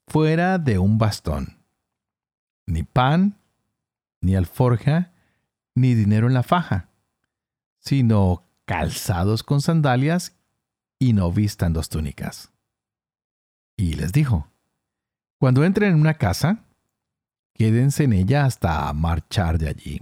fuera 0.07 0.57
de 0.57 0.79
un 0.79 0.97
bastón 0.97 1.61
ni 2.71 2.83
pan, 2.83 3.37
ni 4.21 4.35
alforja, 4.35 5.10
ni 5.75 5.93
dinero 5.95 6.27
en 6.27 6.33
la 6.33 6.43
faja, 6.43 6.89
sino 7.79 8.43
calzados 8.65 9.43
con 9.43 9.61
sandalias 9.61 10.37
y 10.99 11.13
no 11.13 11.31
vistan 11.31 11.73
dos 11.73 11.89
túnicas. 11.89 12.51
Y 13.77 13.93
les 13.93 14.11
dijo, 14.11 14.47
cuando 15.39 15.63
entren 15.63 15.93
en 15.93 15.99
una 15.99 16.15
casa, 16.15 16.65
quédense 17.53 18.03
en 18.03 18.13
ella 18.13 18.45
hasta 18.45 18.91
marchar 18.93 19.57
de 19.57 19.69
allí. 19.69 20.01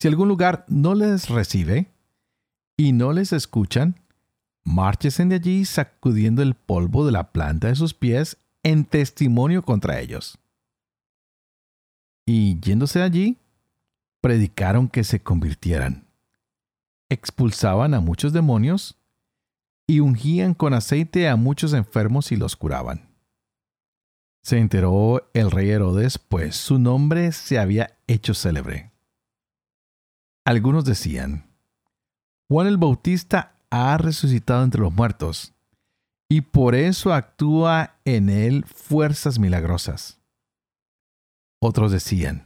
Si 0.00 0.08
algún 0.08 0.28
lugar 0.28 0.64
no 0.68 0.94
les 0.94 1.28
recibe 1.28 1.92
y 2.76 2.92
no 2.92 3.12
les 3.12 3.32
escuchan, 3.32 4.00
márchesen 4.64 5.28
de 5.28 5.36
allí 5.36 5.64
sacudiendo 5.64 6.42
el 6.42 6.54
polvo 6.54 7.06
de 7.06 7.12
la 7.12 7.32
planta 7.32 7.68
de 7.68 7.76
sus 7.76 7.94
pies 7.94 8.38
en 8.62 8.84
testimonio 8.84 9.62
contra 9.62 10.00
ellos 10.00 10.38
y 12.26 12.58
yéndose 12.60 13.02
allí, 13.02 13.38
predicaron 14.26 14.88
que 14.88 15.04
se 15.04 15.22
convirtieran. 15.22 16.08
Expulsaban 17.08 17.94
a 17.94 18.00
muchos 18.00 18.32
demonios 18.32 18.98
y 19.86 20.00
ungían 20.00 20.52
con 20.52 20.74
aceite 20.74 21.28
a 21.28 21.36
muchos 21.36 21.72
enfermos 21.72 22.32
y 22.32 22.36
los 22.36 22.56
curaban. 22.56 23.14
Se 24.42 24.58
enteró 24.58 25.30
el 25.32 25.52
rey 25.52 25.70
Herodes, 25.70 26.18
pues 26.18 26.56
su 26.56 26.80
nombre 26.80 27.30
se 27.30 27.60
había 27.60 27.98
hecho 28.08 28.34
célebre. 28.34 28.90
Algunos 30.44 30.84
decían, 30.84 31.48
Juan 32.48 32.66
el 32.66 32.78
Bautista 32.78 33.60
ha 33.70 33.96
resucitado 33.96 34.64
entre 34.64 34.80
los 34.80 34.92
muertos, 34.92 35.54
y 36.28 36.40
por 36.40 36.74
eso 36.74 37.12
actúa 37.12 38.00
en 38.04 38.28
él 38.28 38.64
fuerzas 38.64 39.38
milagrosas. 39.38 40.18
Otros 41.60 41.92
decían, 41.92 42.45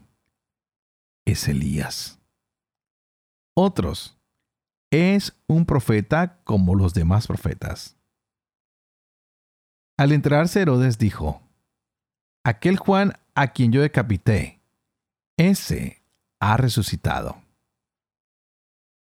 es 1.30 1.48
Elías. 1.48 2.18
Otros, 3.54 4.16
es 4.90 5.32
un 5.46 5.66
profeta 5.66 6.40
como 6.44 6.74
los 6.74 6.94
demás 6.94 7.26
profetas. 7.26 7.96
Al 9.98 10.12
enterarse 10.12 10.60
Herodes 10.60 10.98
dijo, 10.98 11.42
aquel 12.44 12.76
Juan 12.78 13.14
a 13.34 13.52
quien 13.52 13.70
yo 13.72 13.82
decapité, 13.82 14.60
ese 15.36 16.02
ha 16.40 16.56
resucitado. 16.56 17.42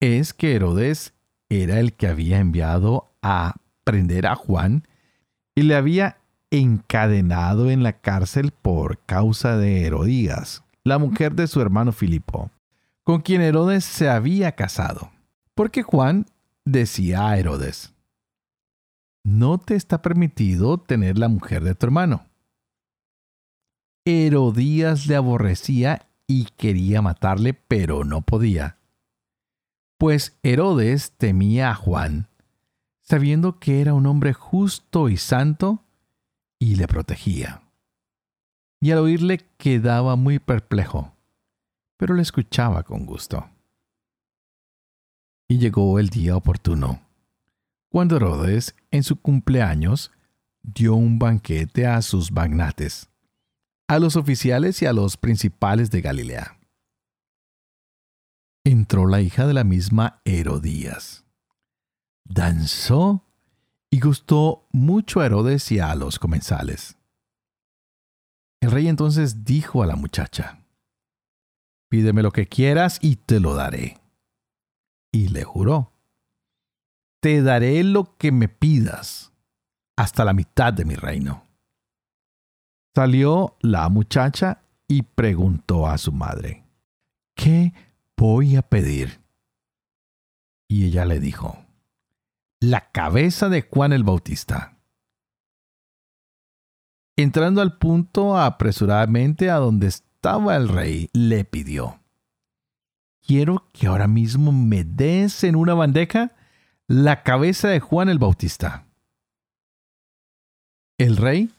Es 0.00 0.34
que 0.34 0.54
Herodes 0.54 1.14
era 1.48 1.80
el 1.80 1.92
que 1.92 2.06
había 2.06 2.38
enviado 2.38 3.12
a 3.22 3.56
prender 3.84 4.26
a 4.26 4.34
Juan 4.34 4.86
y 5.54 5.62
le 5.62 5.76
había 5.76 6.18
encadenado 6.50 7.70
en 7.70 7.82
la 7.82 8.00
cárcel 8.00 8.50
por 8.50 8.98
causa 9.04 9.56
de 9.56 9.84
Herodías, 9.84 10.64
la 10.86 10.98
mujer 10.98 11.34
de 11.34 11.48
su 11.48 11.60
hermano 11.60 11.90
Filipo, 11.90 12.52
con 13.02 13.20
quien 13.20 13.42
Herodes 13.42 13.84
se 13.84 14.08
había 14.08 14.52
casado. 14.52 15.10
Porque 15.52 15.82
Juan 15.82 16.26
decía 16.64 17.28
a 17.28 17.36
Herodes, 17.36 17.92
no 19.24 19.58
te 19.58 19.74
está 19.74 20.00
permitido 20.00 20.78
tener 20.78 21.18
la 21.18 21.26
mujer 21.26 21.64
de 21.64 21.74
tu 21.74 21.86
hermano. 21.86 22.26
Herodías 24.04 25.08
le 25.08 25.16
aborrecía 25.16 26.06
y 26.28 26.44
quería 26.56 27.02
matarle, 27.02 27.52
pero 27.52 28.04
no 28.04 28.22
podía. 28.22 28.78
Pues 29.98 30.38
Herodes 30.44 31.14
temía 31.18 31.70
a 31.70 31.74
Juan, 31.74 32.28
sabiendo 33.00 33.58
que 33.58 33.80
era 33.80 33.92
un 33.92 34.06
hombre 34.06 34.34
justo 34.34 35.08
y 35.08 35.16
santo, 35.16 35.82
y 36.60 36.76
le 36.76 36.86
protegía. 36.86 37.65
Y 38.80 38.90
al 38.90 38.98
oírle 38.98 39.38
quedaba 39.56 40.16
muy 40.16 40.38
perplejo, 40.38 41.16
pero 41.96 42.14
le 42.14 42.22
escuchaba 42.22 42.82
con 42.82 43.06
gusto. 43.06 43.48
Y 45.48 45.58
llegó 45.58 45.98
el 45.98 46.08
día 46.08 46.36
oportuno, 46.36 47.00
cuando 47.88 48.16
Herodes, 48.16 48.74
en 48.90 49.02
su 49.02 49.16
cumpleaños, 49.16 50.10
dio 50.62 50.94
un 50.94 51.18
banquete 51.18 51.86
a 51.86 52.02
sus 52.02 52.32
magnates, 52.32 53.08
a 53.88 53.98
los 53.98 54.16
oficiales 54.16 54.82
y 54.82 54.86
a 54.86 54.92
los 54.92 55.16
principales 55.16 55.90
de 55.90 56.00
Galilea. 56.00 56.58
Entró 58.64 59.06
la 59.06 59.20
hija 59.20 59.46
de 59.46 59.54
la 59.54 59.62
misma 59.62 60.20
Herodías. 60.24 61.24
Danzó 62.24 63.24
y 63.90 64.00
gustó 64.00 64.66
mucho 64.72 65.20
a 65.20 65.26
Herodes 65.26 65.70
y 65.70 65.78
a 65.78 65.94
los 65.94 66.18
comensales. 66.18 66.96
El 68.66 68.72
rey 68.72 68.88
entonces 68.88 69.44
dijo 69.44 69.84
a 69.84 69.86
la 69.86 69.94
muchacha, 69.94 70.58
Pídeme 71.88 72.20
lo 72.20 72.32
que 72.32 72.48
quieras 72.48 72.98
y 73.00 73.14
te 73.14 73.38
lo 73.38 73.54
daré. 73.54 74.00
Y 75.12 75.28
le 75.28 75.44
juró, 75.44 75.92
Te 77.20 77.42
daré 77.42 77.84
lo 77.84 78.16
que 78.16 78.32
me 78.32 78.48
pidas, 78.48 79.32
hasta 79.96 80.24
la 80.24 80.32
mitad 80.32 80.72
de 80.72 80.84
mi 80.84 80.96
reino. 80.96 81.46
Salió 82.92 83.56
la 83.60 83.88
muchacha 83.88 84.62
y 84.88 85.02
preguntó 85.02 85.86
a 85.86 85.96
su 85.96 86.10
madre, 86.10 86.64
¿qué 87.36 87.72
voy 88.16 88.56
a 88.56 88.62
pedir? 88.62 89.20
Y 90.66 90.86
ella 90.86 91.04
le 91.04 91.20
dijo, 91.20 91.56
la 92.58 92.90
cabeza 92.90 93.48
de 93.48 93.62
Juan 93.62 93.92
el 93.92 94.02
Bautista. 94.02 94.75
Entrando 97.16 97.62
al 97.62 97.78
punto 97.78 98.36
apresuradamente 98.36 99.50
a 99.50 99.56
donde 99.56 99.86
estaba 99.86 100.54
el 100.56 100.68
rey, 100.68 101.08
le 101.14 101.44
pidió, 101.46 101.98
quiero 103.26 103.66
que 103.72 103.86
ahora 103.86 104.06
mismo 104.06 104.52
me 104.52 104.84
des 104.84 105.42
en 105.44 105.56
una 105.56 105.72
bandeja 105.72 106.32
la 106.88 107.22
cabeza 107.22 107.68
de 107.68 107.80
Juan 107.80 108.10
el 108.10 108.18
Bautista. 108.18 108.86
El 110.98 111.16
rey 111.16 111.50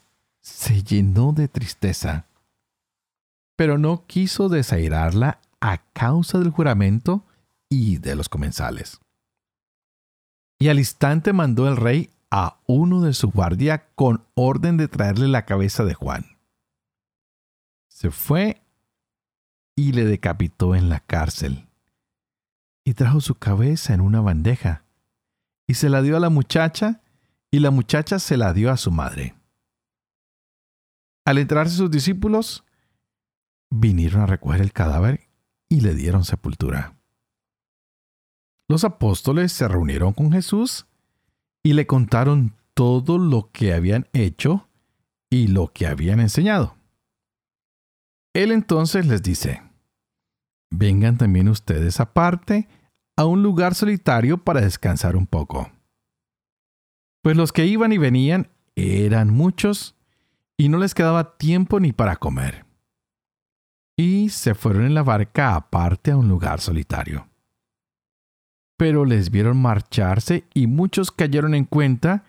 se 0.42 0.84
llenó 0.84 1.34
de 1.34 1.48
tristeza, 1.48 2.28
pero 3.56 3.80
no 3.80 4.06
quiso 4.06 4.50
desairarla 4.50 5.40
a 5.60 5.80
causa 5.94 6.38
del 6.38 6.52
juramento 6.52 7.24
y 7.68 7.98
de 7.98 8.16
los 8.16 8.30
comensales. 8.30 9.00
Y 10.60 10.70
al 10.70 10.78
instante 10.80 11.34
mandó 11.34 11.68
el 11.68 11.78
rey 11.78 12.12
a 12.32 12.60
uno 12.68 13.02
de 13.02 13.14
su 13.14 13.32
guardia 13.32 13.90
con 13.96 14.26
orden 14.36 14.78
de 14.78 14.88
traerle 14.88 15.28
la 15.28 15.46
cabeza 15.46 15.84
de 15.86 15.94
Juan. 15.94 16.38
Se 17.88 18.12
fue 18.12 18.62
y 19.76 19.94
le 19.94 20.06
decapitó 20.06 20.76
en 20.76 20.90
la 20.90 21.00
cárcel. 21.00 21.68
Y 22.84 22.94
trajo 22.94 23.22
su 23.22 23.36
cabeza 23.36 23.94
en 23.94 24.02
una 24.02 24.22
bandeja, 24.22 24.84
y 25.68 25.74
se 25.74 25.90
la 25.90 26.02
dio 26.02 26.16
a 26.16 26.20
la 26.20 26.30
muchacha, 26.30 27.02
y 27.52 27.60
la 27.60 27.70
muchacha 27.70 28.20
se 28.20 28.38
la 28.38 28.54
dio 28.54 28.72
a 28.72 28.78
su 28.78 28.92
madre. 28.92 29.36
Al 31.26 31.38
entrarse 31.38 31.76
sus 31.76 31.92
discípulos, 31.92 32.64
vinieron 33.70 34.22
a 34.22 34.26
recoger 34.26 34.62
el 34.62 34.72
cadáver 34.72 35.28
y 35.68 35.82
le 35.82 35.94
dieron 35.94 36.24
sepultura. 36.24 36.98
Los 38.70 38.84
apóstoles 38.84 39.52
se 39.52 39.68
reunieron 39.68 40.14
con 40.14 40.32
Jesús 40.32 40.88
y 41.68 41.74
le 41.74 41.86
contaron 41.86 42.54
todo 42.74 43.18
lo 43.18 43.52
que 43.52 43.74
habían 43.74 44.08
hecho 44.14 44.70
y 45.30 45.48
lo 45.48 45.74
que 45.74 45.86
habían 45.86 46.22
enseñado. 46.22 46.78
Él 48.34 48.54
entonces 48.54 49.06
les 49.06 49.22
dice, 49.22 49.62
vengan 50.72 51.18
también 51.18 51.50
ustedes 51.50 52.00
aparte 52.00 52.70
a 53.18 53.26
un 53.26 53.44
lugar 53.44 53.76
solitario 53.76 54.38
para 54.38 54.62
descansar 54.62 55.18
un 55.18 55.28
poco. 55.28 55.70
Pues 57.22 57.36
los 57.36 57.52
que 57.52 57.66
iban 57.66 57.92
y 57.92 57.98
venían 57.98 58.48
eran 58.78 59.30
muchos 59.30 59.98
y 60.56 60.70
no 60.70 60.78
les 60.78 60.96
quedaba 60.96 61.36
tiempo 61.36 61.82
ni 61.82 61.92
para 61.92 62.16
comer. 62.16 62.66
Y 63.98 64.30
se 64.30 64.56
fueron 64.56 64.86
en 64.86 64.94
la 64.94 65.04
barca 65.04 65.54
aparte 65.56 66.12
a 66.12 66.18
un 66.18 66.30
lugar 66.30 66.62
solitario. 66.62 67.28
Pero 68.78 69.06
les 69.06 69.32
vieron 69.32 69.62
marcharse 69.62 70.46
y 70.54 70.68
muchos 70.68 71.12
cayeron 71.12 71.56
en 71.56 71.66
cuenta 71.66 72.24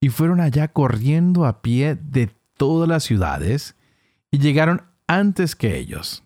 y 0.00 0.08
fueron 0.08 0.40
allá 0.40 0.68
corriendo 0.68 1.46
a 1.46 1.62
pie 1.62 1.94
de 1.94 2.30
todas 2.56 2.88
las 2.88 3.04
ciudades 3.04 3.76
y 4.30 4.38
llegaron 4.38 4.82
antes 5.06 5.54
que 5.56 5.78
ellos. 5.78 6.24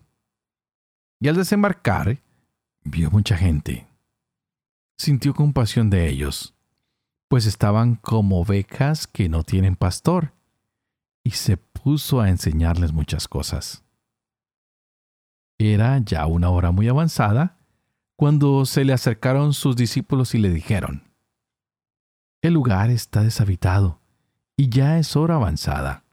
Y 1.21 1.27
al 1.27 1.35
desembarcar, 1.35 2.19
vio 2.83 3.11
mucha 3.11 3.37
gente. 3.37 3.87
Sintió 4.97 5.33
compasión 5.33 5.89
de 5.89 6.09
ellos, 6.09 6.55
pues 7.27 7.45
estaban 7.45 7.95
como 7.95 8.41
ovejas 8.41 9.05
que 9.05 9.29
no 9.29 9.43
tienen 9.43 9.75
pastor, 9.75 10.33
y 11.23 11.31
se 11.31 11.57
puso 11.57 12.21
a 12.21 12.29
enseñarles 12.29 12.91
muchas 12.91 13.27
cosas. 13.27 13.83
Era 15.57 15.99
ya 15.99 16.25
una 16.25 16.49
hora 16.49 16.71
muy 16.71 16.87
avanzada 16.87 17.58
cuando 18.19 18.65
se 18.65 18.83
le 18.83 18.91
acercaron 18.91 19.53
sus 19.53 19.77
discípulos 19.77 20.35
y 20.35 20.39
le 20.39 20.49
dijeron, 20.49 21.09
El 22.41 22.53
lugar 22.55 22.89
está 22.89 23.23
deshabitado 23.23 24.01
y 24.57 24.67
ya 24.67 24.99
es 24.99 25.15
hora 25.15 25.35
avanzada. 25.35 26.03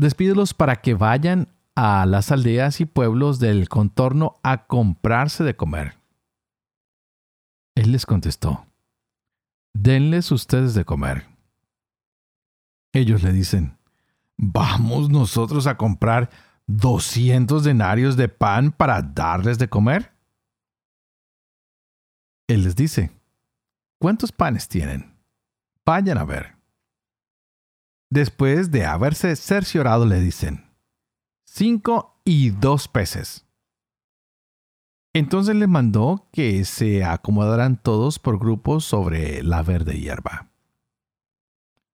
Despídelos 0.00 0.54
para 0.54 0.76
que 0.76 0.94
vayan 0.94 1.48
a 1.74 2.06
las 2.06 2.32
aldeas 2.32 2.80
y 2.80 2.86
pueblos 2.86 3.38
del 3.38 3.68
contorno 3.68 4.40
a 4.42 4.66
comprarse 4.66 5.44
de 5.44 5.54
comer. 5.54 5.98
Él 7.74 7.92
les 7.92 8.06
contestó, 8.06 8.64
Denles 9.74 10.32
ustedes 10.32 10.72
de 10.72 10.86
comer. 10.86 11.26
Ellos 12.94 13.22
le 13.22 13.34
dicen, 13.34 13.76
¿vamos 14.38 15.10
nosotros 15.10 15.66
a 15.66 15.76
comprar 15.76 16.30
doscientos 16.66 17.62
denarios 17.62 18.16
de 18.16 18.30
pan 18.30 18.72
para 18.72 19.02
darles 19.02 19.58
de 19.58 19.68
comer? 19.68 20.12
Él 22.52 22.64
les 22.64 22.76
dice, 22.76 23.10
¿cuántos 23.98 24.30
panes 24.30 24.68
tienen? 24.68 25.16
Vayan 25.86 26.18
a 26.18 26.24
ver. 26.24 26.56
Después 28.10 28.70
de 28.70 28.84
haberse 28.84 29.34
cerciorado 29.36 30.04
le 30.04 30.20
dicen, 30.20 30.66
cinco 31.44 32.20
y 32.26 32.50
dos 32.50 32.88
peces. 32.88 33.46
Entonces 35.14 35.56
le 35.56 35.66
mandó 35.66 36.28
que 36.30 36.66
se 36.66 37.04
acomodaran 37.04 37.80
todos 37.82 38.18
por 38.18 38.38
grupos 38.38 38.84
sobre 38.84 39.42
la 39.42 39.62
verde 39.62 39.98
hierba 39.98 40.50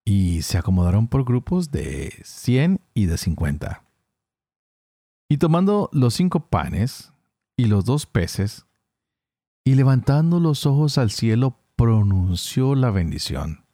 y 0.03 0.41
se 0.41 0.57
acomodaron 0.57 1.07
por 1.07 1.23
grupos 1.23 1.71
de 1.71 2.21
100 2.25 2.81
y 2.93 3.05
de 3.05 3.17
50. 3.17 3.85
Y 5.29 5.37
tomando 5.37 5.89
los 5.93 6.15
cinco 6.15 6.49
panes 6.49 7.13
y 7.55 7.67
los 7.67 7.85
dos 7.85 8.05
peces, 8.05 8.65
y 9.63 9.75
levantando 9.75 10.39
los 10.39 10.65
ojos 10.65 10.97
al 10.97 11.11
cielo, 11.11 11.59
pronunció 11.75 12.75
la 12.75 12.91
bendición. 12.91 13.65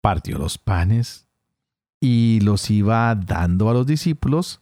Partió 0.00 0.38
los 0.38 0.58
panes 0.58 1.26
y 2.00 2.40
los 2.40 2.70
iba 2.70 3.14
dando 3.14 3.68
a 3.70 3.74
los 3.74 3.86
discípulos 3.86 4.60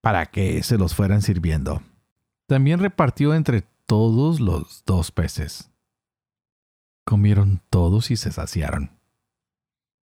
para 0.00 0.26
que 0.26 0.62
se 0.62 0.78
los 0.78 0.94
fueran 0.94 1.22
sirviendo. 1.22 1.82
También 2.46 2.80
repartió 2.80 3.34
entre 3.34 3.62
todos 3.86 4.40
los 4.40 4.82
dos 4.84 5.10
peces. 5.10 5.70
Comieron 7.04 7.60
todos 7.70 8.10
y 8.10 8.16
se 8.16 8.32
saciaron 8.32 8.90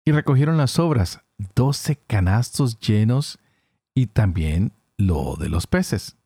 y 0.05 0.11
recogieron 0.11 0.57
las 0.57 0.71
sobras, 0.71 1.21
doce 1.55 1.95
canastos 1.95 2.79
llenos 2.79 3.39
y 3.93 4.07
también 4.07 4.73
lo 4.97 5.35
de 5.35 5.49
los 5.49 5.67
peces. 5.67 6.17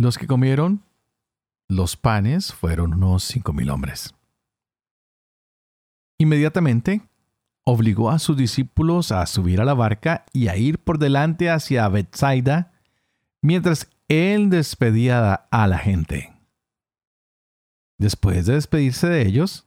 Los 0.00 0.16
que 0.16 0.26
comieron 0.26 0.82
los 1.68 1.98
panes 1.98 2.54
fueron 2.54 2.94
unos 2.94 3.22
cinco 3.22 3.52
mil 3.52 3.68
hombres. 3.68 4.14
Inmediatamente 6.16 7.02
obligó 7.64 8.10
a 8.10 8.18
sus 8.18 8.34
discípulos 8.34 9.12
a 9.12 9.26
subir 9.26 9.60
a 9.60 9.66
la 9.66 9.74
barca 9.74 10.24
y 10.32 10.48
a 10.48 10.56
ir 10.56 10.78
por 10.78 10.96
delante 10.96 11.50
hacia 11.50 11.86
Bethsaida, 11.90 12.72
mientras 13.42 13.90
él 14.08 14.48
despedía 14.48 15.34
a 15.34 15.66
la 15.66 15.76
gente. 15.76 16.32
Después 17.98 18.46
de 18.46 18.54
despedirse 18.54 19.06
de 19.06 19.26
ellos, 19.26 19.66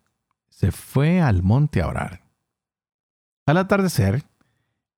se 0.49 0.71
fue 0.71 1.21
al 1.21 1.43
monte 1.43 1.79
a 1.79 1.87
orar. 1.87 2.23
Al 3.45 3.57
atardecer, 3.57 4.23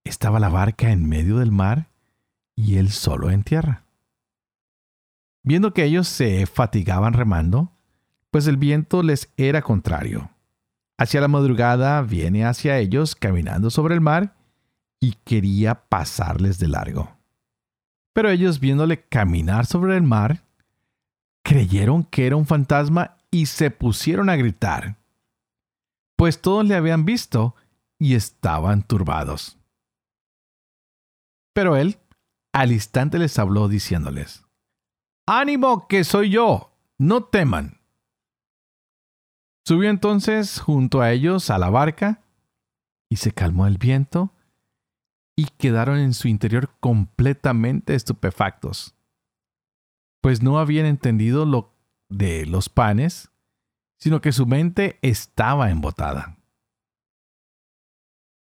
estaba 0.05 0.39
la 0.39 0.47
barca 0.47 0.91
en 0.91 1.09
medio 1.09 1.39
del 1.39 1.51
mar 1.51 1.89
y 2.55 2.77
él 2.77 2.89
solo 2.89 3.31
en 3.31 3.43
tierra. 3.43 3.84
Viendo 5.45 5.75
que 5.75 5.83
ellos 5.83 6.07
se 6.07 6.47
fatigaban 6.47 7.13
remando, 7.13 7.71
pues 8.31 8.47
el 8.47 8.57
viento 8.57 9.03
les 9.03 9.31
era 9.37 9.61
contrario. 9.61 10.31
Hacia 10.97 11.21
la 11.21 11.27
madrugada 11.27 12.01
viene 12.01 12.45
hacia 12.45 12.79
ellos 12.79 13.15
caminando 13.15 13.69
sobre 13.69 13.93
el 13.93 14.01
mar 14.01 14.35
y 14.99 15.13
quería 15.23 15.87
pasarles 15.87 16.57
de 16.57 16.67
largo. 16.67 17.15
Pero 18.11 18.31
ellos 18.31 18.59
viéndole 18.59 19.03
caminar 19.03 19.67
sobre 19.67 19.95
el 19.95 20.01
mar, 20.01 20.43
creyeron 21.43 22.03
que 22.05 22.25
era 22.25 22.37
un 22.37 22.47
fantasma 22.47 23.17
y 23.29 23.45
se 23.45 23.69
pusieron 23.69 24.29
a 24.31 24.35
gritar, 24.37 24.97
pues 26.15 26.41
todos 26.41 26.65
le 26.65 26.73
habían 26.73 27.05
visto 27.05 27.55
y 27.99 28.15
estaban 28.15 28.81
turbados. 28.81 29.59
Pero 31.53 31.75
él 31.75 31.99
al 32.51 32.71
instante 32.71 33.19
les 33.19 33.37
habló 33.37 33.67
diciéndoles, 33.67 34.44
ánimo 35.25 35.87
que 35.87 36.03
soy 36.03 36.29
yo, 36.29 36.71
no 36.97 37.23
teman. 37.23 37.79
Subió 39.65 39.89
entonces 39.89 40.59
junto 40.59 41.01
a 41.01 41.11
ellos 41.11 41.49
a 41.49 41.57
la 41.57 41.69
barca 41.69 42.21
y 43.09 43.15
se 43.15 43.31
calmó 43.31 43.65
el 43.65 43.77
viento 43.77 44.31
y 45.35 45.45
quedaron 45.57 45.97
en 45.97 46.13
su 46.13 46.27
interior 46.27 46.69
completamente 46.79 47.95
estupefactos, 47.95 48.95
pues 50.21 50.41
no 50.41 50.59
habían 50.59 50.85
entendido 50.85 51.45
lo 51.45 51.73
de 52.09 52.45
los 52.45 52.69
panes, 52.69 53.31
sino 53.99 54.21
que 54.21 54.31
su 54.31 54.45
mente 54.45 54.99
estaba 55.01 55.71
embotada. 55.71 56.37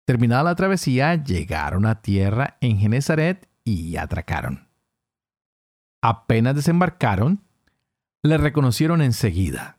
Terminada 0.07 0.45
la 0.45 0.55
travesía, 0.55 1.23
llegaron 1.23 1.85
a 1.85 2.01
tierra 2.01 2.57
en 2.61 2.79
Genezaret 2.79 3.49
y 3.65 3.97
atracaron. 3.97 4.68
Apenas 6.01 6.55
desembarcaron, 6.55 7.43
le 8.23 8.39
reconocieron 8.39 9.03
enseguida 9.03 9.79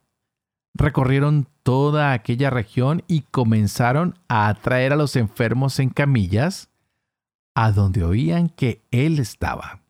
recorrieron 0.79 1.47
toda 1.63 2.13
aquella 2.13 2.49
región 2.49 3.03
y 3.07 3.21
comenzaron 3.21 4.17
a 4.27 4.47
atraer 4.47 4.93
a 4.93 4.95
los 4.95 5.15
enfermos 5.15 5.79
en 5.79 5.89
camillas 5.89 6.69
a 7.53 7.71
donde 7.71 8.03
oían 8.03 8.49
que 8.49 8.81
él 8.91 9.19
estaba. 9.19 9.81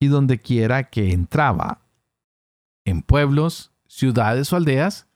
Y 0.00 0.08
donde 0.08 0.40
quiera 0.40 0.90
que 0.90 1.12
entraba, 1.12 1.80
en 2.84 3.00
pueblos, 3.00 3.72
ciudades 3.86 4.52
o 4.52 4.56
aldeas, 4.56 5.08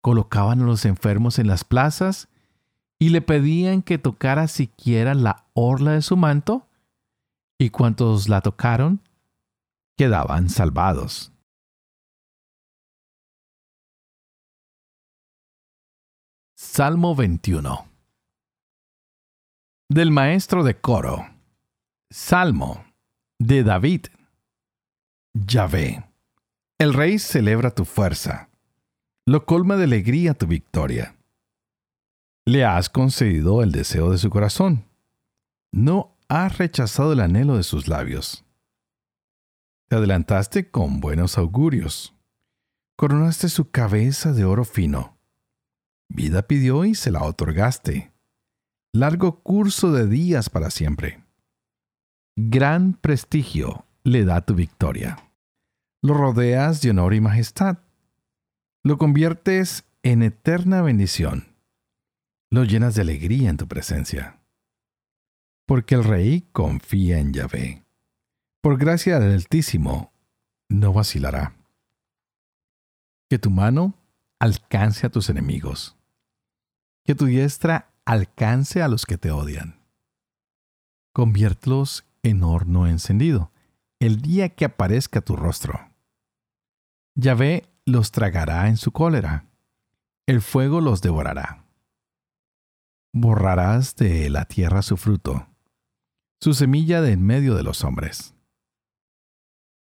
colocaban 0.00 0.62
a 0.62 0.64
los 0.64 0.84
enfermos 0.84 1.38
en 1.38 1.46
las 1.46 1.62
plazas 1.62 2.28
y 2.98 3.10
le 3.10 3.20
pedían 3.20 3.82
que 3.82 3.98
tocara 3.98 4.48
siquiera 4.48 5.14
la 5.14 5.46
orla 5.52 5.92
de 5.92 6.02
su 6.02 6.16
manto, 6.16 6.66
y 7.60 7.68
cuantos 7.68 8.30
la 8.30 8.40
tocaron 8.40 9.02
quedaban 9.98 10.48
salvados. 10.48 11.30
Salmo 16.56 17.14
21 17.14 17.86
Del 19.90 20.10
maestro 20.10 20.64
de 20.64 20.80
coro. 20.80 21.28
Salmo 22.10 22.82
de 23.38 23.62
David. 23.62 24.06
Yahvé. 25.34 26.02
El 26.78 26.94
rey 26.94 27.18
celebra 27.18 27.74
tu 27.74 27.84
fuerza. 27.84 28.48
Lo 29.26 29.44
colma 29.44 29.76
de 29.76 29.84
alegría 29.84 30.32
tu 30.32 30.46
victoria. 30.46 31.14
Le 32.46 32.64
has 32.64 32.88
concedido 32.88 33.62
el 33.62 33.70
deseo 33.70 34.10
de 34.10 34.16
su 34.16 34.30
corazón. 34.30 34.86
No 35.72 36.16
has 36.30 36.58
rechazado 36.58 37.12
el 37.12 37.20
anhelo 37.20 37.56
de 37.56 37.64
sus 37.64 37.88
labios. 37.88 38.44
Te 39.88 39.96
adelantaste 39.96 40.70
con 40.70 41.00
buenos 41.00 41.36
augurios. 41.36 42.14
Coronaste 42.96 43.48
su 43.48 43.70
cabeza 43.70 44.32
de 44.32 44.44
oro 44.44 44.64
fino 44.64 45.18
Vida 46.08 46.42
pidió 46.42 46.84
y 46.84 46.94
se 46.94 47.10
la 47.10 47.22
otorgaste. 47.22 48.12
Largo 48.92 49.42
curso 49.42 49.92
de 49.92 50.06
días 50.06 50.50
para 50.50 50.70
siempre. 50.70 51.24
Gran 52.36 52.94
prestigio 52.94 53.86
le 54.02 54.24
da 54.24 54.40
tu 54.40 54.54
victoria. 54.54 55.18
Lo 56.02 56.14
rodeas 56.14 56.80
de 56.80 56.90
honor 56.90 57.14
y 57.14 57.20
majestad. 57.20 57.78
Lo 58.82 58.98
conviertes 58.98 59.84
en 60.02 60.22
eterna 60.22 60.82
bendición. 60.82 61.54
Lo 62.50 62.64
llenas 62.64 62.94
de 62.94 63.02
alegría 63.02 63.50
en 63.50 63.56
tu 63.56 63.68
presencia. 63.68 64.39
Porque 65.70 65.94
el 65.94 66.02
rey 66.02 66.48
confía 66.50 67.20
en 67.20 67.32
Yahvé. 67.32 67.84
Por 68.60 68.76
gracia 68.76 69.20
del 69.20 69.34
Altísimo, 69.34 70.12
no 70.68 70.92
vacilará. 70.92 71.54
Que 73.28 73.38
tu 73.38 73.50
mano 73.50 73.94
alcance 74.40 75.06
a 75.06 75.10
tus 75.10 75.30
enemigos 75.30 75.96
que 77.10 77.16
tu 77.16 77.26
diestra 77.26 77.90
alcance 78.04 78.82
a 78.82 78.88
los 78.88 79.04
que 79.04 79.18
te 79.18 79.32
odian. 79.32 79.80
Conviértelos 81.12 82.04
en 82.22 82.44
horno 82.44 82.86
encendido 82.86 83.50
el 83.98 84.22
día 84.22 84.50
que 84.50 84.64
aparezca 84.64 85.20
tu 85.20 85.34
rostro. 85.34 85.90
Yahvé 87.16 87.68
los 87.84 88.12
tragará 88.12 88.68
en 88.68 88.76
su 88.76 88.92
cólera, 88.92 89.46
el 90.26 90.40
fuego 90.40 90.80
los 90.80 91.02
devorará. 91.02 91.64
Borrarás 93.12 93.96
de 93.96 94.30
la 94.30 94.44
tierra 94.44 94.82
su 94.82 94.96
fruto, 94.96 95.49
su 96.40 96.54
semilla 96.54 97.02
de 97.02 97.12
en 97.12 97.22
medio 97.22 97.54
de 97.54 97.62
los 97.62 97.84
hombres. 97.84 98.34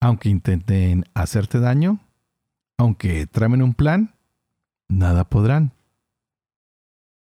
Aunque 0.01 0.29
intenten 0.29 1.05
hacerte 1.13 1.59
daño, 1.59 1.99
aunque 2.77 3.25
tramen 3.27 3.61
un 3.61 3.73
plan, 3.73 4.15
nada 4.89 5.23
podrán 5.23 5.73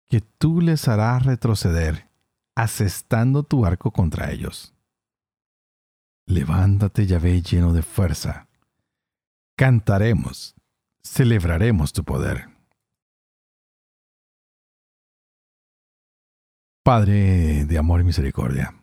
que 0.10 0.21
tú 0.21 0.62
les 0.62 0.88
harás 0.88 1.26
retroceder, 1.26 2.08
asestando 2.56 3.43
tu 3.43 3.65
arco 3.65 3.91
contra 3.91 4.32
ellos. 4.32 4.73
Levántate, 6.28 7.08
Yahvé, 7.08 7.41
lleno 7.41 7.73
de 7.73 7.82
fuerza. 7.82 8.47
Cantaremos, 9.58 10.56
celebraremos 11.04 11.93
tu 11.93 12.04
poder. 12.04 12.47
Padre 16.84 17.65
de 17.65 17.78
amor 17.78 18.02
y 18.02 18.04
misericordia, 18.04 18.83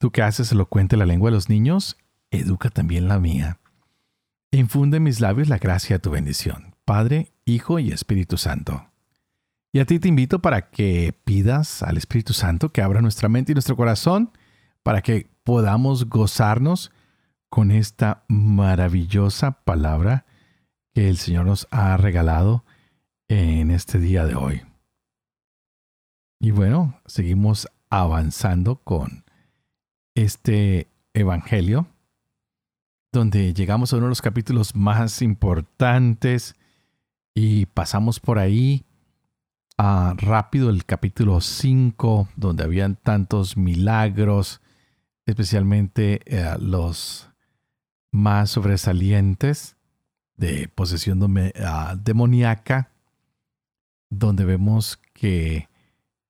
tú 0.00 0.10
que 0.10 0.22
haces 0.22 0.50
elocuente 0.50 0.96
la 0.96 1.04
lengua 1.04 1.30
de 1.30 1.36
los 1.36 1.50
niños, 1.50 1.98
educa 2.30 2.70
también 2.70 3.06
la 3.06 3.20
mía. 3.20 3.60
Infunde 4.50 4.96
en 4.96 5.02
mis 5.02 5.20
labios 5.20 5.48
la 5.48 5.58
gracia 5.58 5.96
de 5.96 6.00
tu 6.00 6.10
bendición, 6.10 6.74
Padre, 6.86 7.32
Hijo 7.44 7.78
y 7.78 7.92
Espíritu 7.92 8.38
Santo. 8.38 8.86
Y 9.72 9.78
a 9.78 9.84
ti 9.84 10.00
te 10.00 10.08
invito 10.08 10.40
para 10.40 10.70
que 10.70 11.14
pidas 11.24 11.82
al 11.82 11.98
Espíritu 11.98 12.32
Santo 12.32 12.70
que 12.70 12.80
abra 12.80 13.02
nuestra 13.02 13.28
mente 13.28 13.52
y 13.52 13.54
nuestro 13.54 13.76
corazón 13.76 14.32
para 14.82 15.02
que 15.02 15.30
podamos 15.44 16.08
gozarnos 16.08 16.90
con 17.50 17.70
esta 17.70 18.24
maravillosa 18.26 19.62
palabra 19.62 20.24
que 20.94 21.10
el 21.10 21.18
Señor 21.18 21.44
nos 21.44 21.68
ha 21.70 21.94
regalado 21.98 22.64
en 23.28 23.70
este 23.70 23.98
día 23.98 24.24
de 24.24 24.34
hoy. 24.34 24.62
Y 26.40 26.52
bueno, 26.52 26.98
seguimos 27.04 27.68
avanzando 27.90 28.76
con 28.76 29.24
este 30.22 30.88
Evangelio, 31.14 31.86
donde 33.10 33.54
llegamos 33.54 33.92
a 33.92 33.96
uno 33.96 34.06
de 34.06 34.10
los 34.10 34.22
capítulos 34.22 34.74
más 34.76 35.22
importantes 35.22 36.56
y 37.34 37.66
pasamos 37.66 38.20
por 38.20 38.38
ahí 38.38 38.84
rápido 39.78 40.68
el 40.68 40.84
capítulo 40.84 41.40
5, 41.40 42.28
donde 42.36 42.64
habían 42.64 42.96
tantos 42.96 43.56
milagros, 43.56 44.60
especialmente 45.24 46.20
eh, 46.26 46.54
los 46.60 47.30
más 48.12 48.50
sobresalientes 48.50 49.76
de 50.36 50.68
posesión 50.68 51.22
uh, 51.22 51.96
demoníaca, 51.96 52.90
donde 54.10 54.44
vemos 54.44 54.98
que 55.14 55.68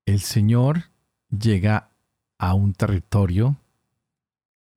el 0.07 0.21
Señor 0.21 0.91
llega 1.31 1.91
a 2.39 2.55
un 2.55 2.73
territorio 2.73 3.57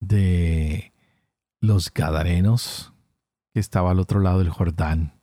de 0.08 0.94
los 1.62 1.94
Gadarenos 1.94 2.94
que 3.54 3.60
estaba 3.60 3.92
al 3.92 4.00
otro 4.00 4.20
lado 4.20 4.40
del 4.40 4.50
Jordán. 4.50 5.14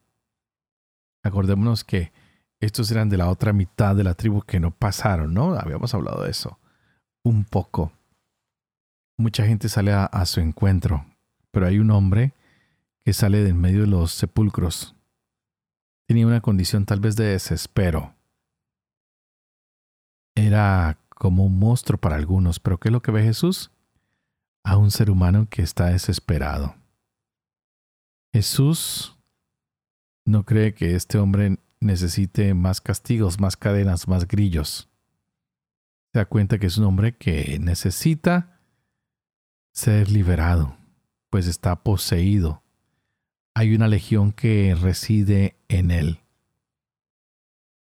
Acordémonos 1.23 1.85
que 1.85 2.13
estos 2.61 2.91
eran 2.91 3.09
de 3.09 3.17
la 3.17 3.29
otra 3.29 3.53
mitad 3.53 3.97
de 3.97 4.05
la 4.05 4.15
tribu 4.15 4.43
que 4.43 4.61
no 4.61 4.71
pasaron, 4.71 5.35
¿no? 5.35 5.55
Habíamos 5.55 5.95
hablado 5.95 6.25
de 6.25 6.31
eso. 6.31 6.59
Un 7.25 7.45
poco. 7.45 7.93
Mucha 9.19 9.45
gente 9.45 9.69
sale 9.69 9.93
a, 9.93 10.25
su 10.25 10.41
encuentro, 10.41 11.05
pero 11.51 11.67
hay 11.67 11.79
un 11.79 11.91
hombre 11.91 12.33
que 13.05 13.13
sale 13.13 13.43
de 13.43 13.51
en 13.51 13.61
medio 13.61 13.83
de 13.83 13.87
los 13.87 14.13
sepulcros. 14.13 14.95
Tenía 16.07 16.27
una 16.27 16.41
condición 16.41 16.87
tal 16.87 17.01
vez 17.01 17.17
de 17.17 17.25
desespero. 17.25 18.15
Era 20.35 20.99
como 21.09 21.45
un 21.45 21.59
monstruo 21.59 21.99
para 21.99 22.17
algunos, 22.17 22.61
pero 22.61 22.79
¿qué 22.79 22.89
es 22.89 22.93
lo 22.93 23.03
que 23.03 23.13
ve 23.13 23.23
Jesús? 23.23 23.71
A 24.65 24.77
un 24.77 24.91
ser 24.91 25.11
humano 25.11 25.49
que 25.49 25.63
está 25.63 25.87
desesperado. 25.87 26.75
Jesús 28.33 29.17
no 30.25 30.45
cree 30.45 30.75
que 30.75 30.95
este 30.95 31.19
hombre 31.19 31.59
necesite 31.81 32.55
más 32.55 32.81
castigos, 32.81 33.41
más 33.41 33.57
cadenas, 33.57 34.07
más 34.07 34.29
grillos. 34.29 34.89
Se 36.13 36.19
da 36.19 36.27
cuenta 36.27 36.59
que 36.59 36.67
es 36.67 36.79
un 36.79 36.85
hombre 36.85 37.17
que 37.17 37.59
necesita 37.59 38.61
ser 39.73 40.11
liberado, 40.11 40.77
pues 41.31 41.47
está 41.47 41.83
poseído. 41.83 42.63
Hay 43.55 43.75
una 43.75 43.89
legión 43.89 44.33
que 44.33 44.77
reside 44.81 45.57
en 45.69 45.91
él. 45.91 46.21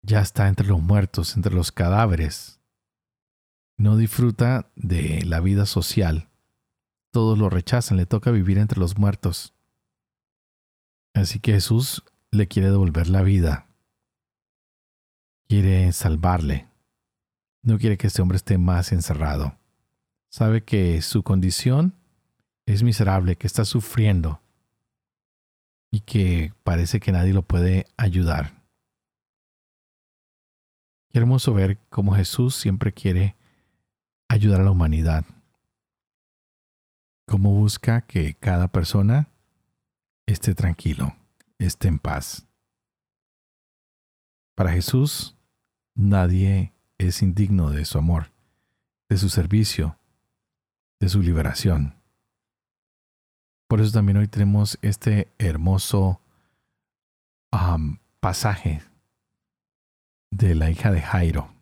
Ya 0.02 0.22
está 0.22 0.48
entre 0.48 0.68
los 0.68 0.82
muertos, 0.82 1.36
entre 1.36 1.54
los 1.54 1.72
cadáveres. 1.72 2.60
No 3.78 3.98
disfruta 3.98 4.72
de 4.76 5.24
la 5.26 5.40
vida 5.40 5.66
social. 5.66 6.30
Todos 7.12 7.38
lo 7.38 7.50
rechazan, 7.50 7.98
le 7.98 8.06
toca 8.06 8.32
vivir 8.32 8.58
entre 8.58 8.80
los 8.80 8.98
muertos. 8.98 9.54
Así 11.14 11.40
que 11.40 11.54
Jesús 11.54 12.04
le 12.32 12.48
quiere 12.48 12.70
devolver 12.70 13.10
la 13.10 13.24
vida. 13.24 13.68
Quiere 15.48 15.92
salvarle. 15.92 16.68
No 17.64 17.78
quiere 17.78 17.98
que 17.98 18.08
este 18.08 18.22
hombre 18.22 18.38
esté 18.38 18.58
más 18.58 18.92
encerrado. 18.92 19.58
Sabe 20.30 20.64
que 20.64 21.02
su 21.02 21.24
condición 21.24 21.96
es 22.68 22.84
miserable, 22.84 23.36
que 23.36 23.48
está 23.48 23.66
sufriendo 23.66 24.42
y 25.92 26.02
que 26.02 26.54
parece 26.64 27.00
que 27.00 27.12
nadie 27.12 27.34
lo 27.34 27.42
puede 27.42 27.88
ayudar. 27.98 28.64
Qué 31.10 31.18
hermoso 31.18 31.54
ver 31.56 31.80
cómo 31.90 32.14
Jesús 32.14 32.56
siempre 32.56 32.94
quiere 32.94 33.36
ayudar 34.28 34.62
a 34.62 34.66
la 34.66 34.72
humanidad. 34.72 35.26
Cómo 37.30 37.54
busca 37.54 38.02
que 38.02 38.34
cada 38.34 38.70
persona 38.70 39.30
esté 40.26 40.56
tranquilo, 40.56 41.16
esté 41.60 41.88
en 41.88 42.00
paz. 42.00 42.48
Para 44.56 44.72
Jesús, 44.72 45.38
nadie 45.94 46.74
es 46.98 47.22
indigno 47.22 47.70
de 47.70 47.86
su 47.86 48.00
amor, 48.00 48.32
de 49.10 49.18
su 49.20 49.30
servicio, 49.30 50.00
de 51.00 51.08
su 51.08 51.22
liberación. 51.22 51.94
Por 53.68 53.80
eso 53.80 53.92
también 53.92 54.18
hoy 54.18 54.28
tenemos 54.28 54.80
este 54.82 55.32
hermoso 55.38 56.22
pasaje 58.20 58.82
de 60.32 60.56
la 60.56 60.72
hija 60.72 60.92
de 60.92 61.02
Jairo. 61.04 61.54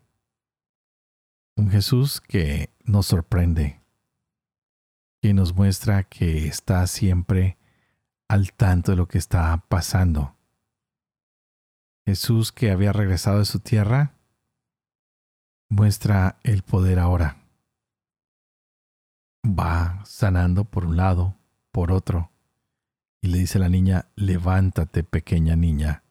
Un 1.56 1.70
Jesús 1.70 2.22
que 2.22 2.70
nos 2.84 3.04
sorprende, 3.04 3.82
que 5.20 5.34
nos 5.34 5.54
muestra 5.54 6.04
que 6.04 6.46
está 6.46 6.86
siempre 6.86 7.56
al 8.28 8.52
tanto 8.52 8.92
de 8.92 8.96
lo 8.96 9.08
que 9.08 9.18
está 9.18 9.64
pasando. 9.68 10.36
Jesús 12.06 12.52
que 12.52 12.70
había 12.70 12.92
regresado 12.92 13.40
de 13.40 13.44
su 13.44 13.60
tierra 13.60 14.14
muestra 15.68 16.38
el 16.42 16.62
poder 16.62 16.98
ahora. 16.98 17.36
Va 19.44 20.02
sanando 20.04 20.64
por 20.64 20.84
un 20.84 20.96
lado, 20.96 21.36
por 21.70 21.92
otro, 21.92 22.30
y 23.20 23.28
le 23.28 23.38
dice 23.38 23.58
a 23.58 23.62
la 23.62 23.68
niña, 23.68 24.06
levántate 24.16 25.04
pequeña 25.04 25.56
niña, 25.56 26.02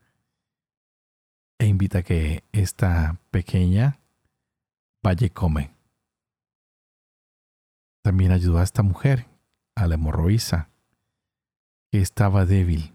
e 1.60 1.66
invita 1.66 2.00
a 2.00 2.04
que 2.04 2.44
esta 2.52 3.20
pequeña 3.32 4.00
vaya 5.02 5.28
y 5.28 5.30
come. 5.30 5.77
También 8.08 8.32
ayudó 8.32 8.60
a 8.60 8.64
esta 8.64 8.84
mujer, 8.84 9.26
a 9.76 9.86
la 9.86 9.96
hemorroísa, 9.96 10.70
que 11.92 12.00
estaba 12.00 12.46
débil, 12.46 12.94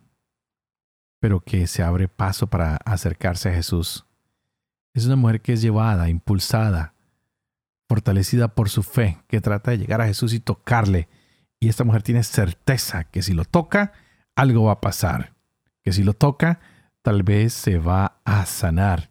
pero 1.21 1.41
que 1.41 1.67
se 1.67 1.83
abre 1.83 2.09
paso 2.09 2.47
para 2.47 2.77
acercarse 2.77 3.51
a 3.51 3.53
Jesús. 3.53 4.07
Es 4.95 5.05
una 5.05 5.17
mujer 5.17 5.43
que 5.43 5.53
es 5.53 5.61
llevada, 5.61 6.09
impulsada, 6.09 6.95
fortalecida 7.91 8.55
por 8.55 8.71
su 8.71 8.83
fe, 8.83 9.23
que 9.29 9.43
trata 9.43 9.73
de 9.73 9.77
llegar 9.81 10.01
a 10.01 10.07
Jesús 10.07 10.33
y 10.33 10.41
tocarle. 10.41 11.11
Y 11.61 11.69
esta 11.69 11.85
mujer 11.85 12.03
tiene 12.03 12.23
certeza 12.23 13.05
que 13.05 13.21
si 13.21 13.35
lo 13.35 13.45
toca, 13.45 13.93
algo 14.35 14.65
va 14.65 14.73
a 14.73 14.81
pasar. 14.81 15.35
Que 15.83 15.93
si 15.93 16.05
lo 16.05 16.15
toca, 16.15 16.59
tal 17.03 17.23
vez 17.23 17.53
se 17.53 17.77
va 17.77 18.23
a 18.25 18.47
sanar. 18.47 19.11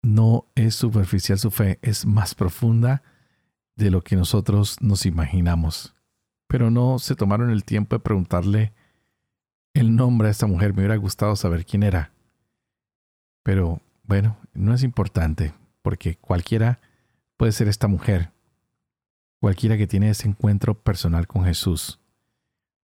No 0.00 0.46
es 0.54 0.76
superficial 0.76 1.40
su 1.40 1.50
fe, 1.50 1.80
es 1.82 2.06
más 2.06 2.36
profunda 2.36 3.02
de 3.78 3.90
lo 3.90 4.02
que 4.02 4.16
nosotros 4.16 4.76
nos 4.82 5.06
imaginamos. 5.06 5.94
Pero 6.48 6.70
no 6.70 6.98
se 6.98 7.14
tomaron 7.14 7.50
el 7.50 7.64
tiempo 7.64 7.96
de 7.96 8.00
preguntarle 8.00 8.72
el 9.72 9.94
nombre 9.94 10.28
a 10.28 10.30
esta 10.32 10.46
mujer. 10.46 10.74
Me 10.74 10.80
hubiera 10.80 10.96
gustado 10.96 11.36
saber 11.36 11.64
quién 11.64 11.84
era. 11.84 12.10
Pero 13.44 13.80
bueno, 14.02 14.36
no 14.52 14.74
es 14.74 14.82
importante, 14.82 15.54
porque 15.82 16.16
cualquiera 16.16 16.80
puede 17.36 17.52
ser 17.52 17.68
esta 17.68 17.86
mujer. 17.86 18.32
Cualquiera 19.40 19.76
que 19.76 19.86
tiene 19.86 20.10
ese 20.10 20.26
encuentro 20.26 20.74
personal 20.74 21.28
con 21.28 21.44
Jesús 21.44 22.00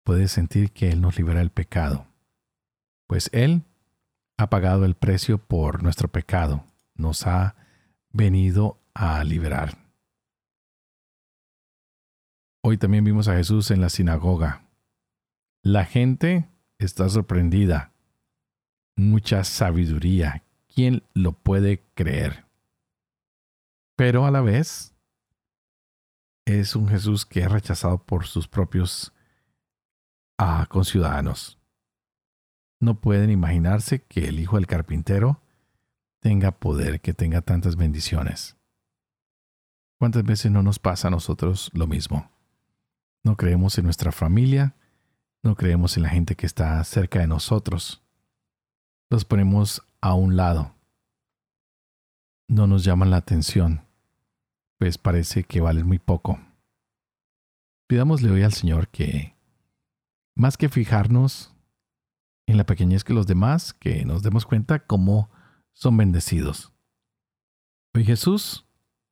puede 0.03 0.27
sentir 0.27 0.71
que 0.71 0.89
Él 0.89 0.99
nos 0.99 1.17
libera 1.17 1.39
del 1.39 1.49
pecado. 1.49 2.05
Pues 3.07 3.29
Él 3.31 3.63
ha 4.37 4.49
pagado 4.49 4.83
el 4.83 4.95
precio 4.95 5.37
por 5.37 5.81
nuestro 5.81 6.09
pecado, 6.09 6.65
nos 6.95 7.25
ha 7.25 7.55
venido 8.11 8.77
a 8.93 9.23
liberar. 9.23 9.82
Hoy 12.65 12.77
también 12.77 13.03
vimos 13.03 13.27
a 13.27 13.35
Jesús 13.35 13.71
en 13.71 13.81
la 13.81 13.89
sinagoga. 13.89 14.63
La 15.63 15.83
gente 15.83 16.47
está 16.77 17.09
sorprendida 17.09 17.91
mucha 18.95 19.43
sabiduría. 19.43 20.43
¿Quién 20.73 21.03
lo 21.13 21.33
puede 21.33 21.83
creer? 21.93 22.45
Pero 23.97 24.25
a 24.25 24.31
la 24.31 24.39
vez 24.39 24.95
es 26.45 26.77
un 26.77 26.87
Jesús 26.87 27.25
que 27.25 27.41
es 27.41 27.51
rechazado 27.51 27.97
por 27.97 28.27
sus 28.27 28.47
propios 28.47 29.11
ah, 30.37 30.65
conciudadanos. 30.69 31.59
No 32.79 33.01
pueden 33.01 33.29
imaginarse 33.29 34.03
que 34.03 34.29
el 34.29 34.39
hijo 34.39 34.55
del 34.55 34.67
carpintero 34.67 35.41
tenga 36.21 36.51
poder, 36.51 37.01
que 37.01 37.13
tenga 37.13 37.41
tantas 37.41 37.75
bendiciones. 37.75 38.55
¿Cuántas 39.99 40.23
veces 40.23 40.49
no 40.49 40.63
nos 40.63 40.79
pasa 40.79 41.09
a 41.09 41.11
nosotros 41.11 41.69
lo 41.73 41.87
mismo? 41.87 42.32
No 43.23 43.37
creemos 43.37 43.77
en 43.77 43.85
nuestra 43.85 44.11
familia, 44.11 44.75
no 45.43 45.55
creemos 45.55 45.97
en 45.97 46.03
la 46.03 46.09
gente 46.09 46.35
que 46.35 46.45
está 46.45 46.83
cerca 46.83 47.19
de 47.19 47.27
nosotros 47.27 48.03
los 49.13 49.25
ponemos 49.25 49.83
a 50.01 50.15
un 50.15 50.35
lado. 50.35 50.73
No 52.47 52.65
nos 52.65 52.83
llaman 52.83 53.11
la 53.11 53.17
atención, 53.17 53.85
pues 54.79 54.97
parece 54.97 55.43
que 55.43 55.61
valen 55.61 55.85
muy 55.85 55.99
poco. 55.99 56.39
Pidámosle 57.87 58.31
hoy 58.31 58.41
al 58.41 58.53
Señor 58.53 58.87
que, 58.87 59.35
más 60.35 60.57
que 60.57 60.67
fijarnos 60.67 61.53
en 62.47 62.57
la 62.57 62.65
pequeñez 62.65 63.03
que 63.03 63.13
los 63.13 63.27
demás, 63.27 63.75
que 63.75 64.03
nos 64.03 64.23
demos 64.23 64.47
cuenta 64.47 64.87
cómo 64.87 65.29
son 65.73 65.95
bendecidos. 65.95 66.73
Hoy 67.93 68.05
Jesús 68.05 68.65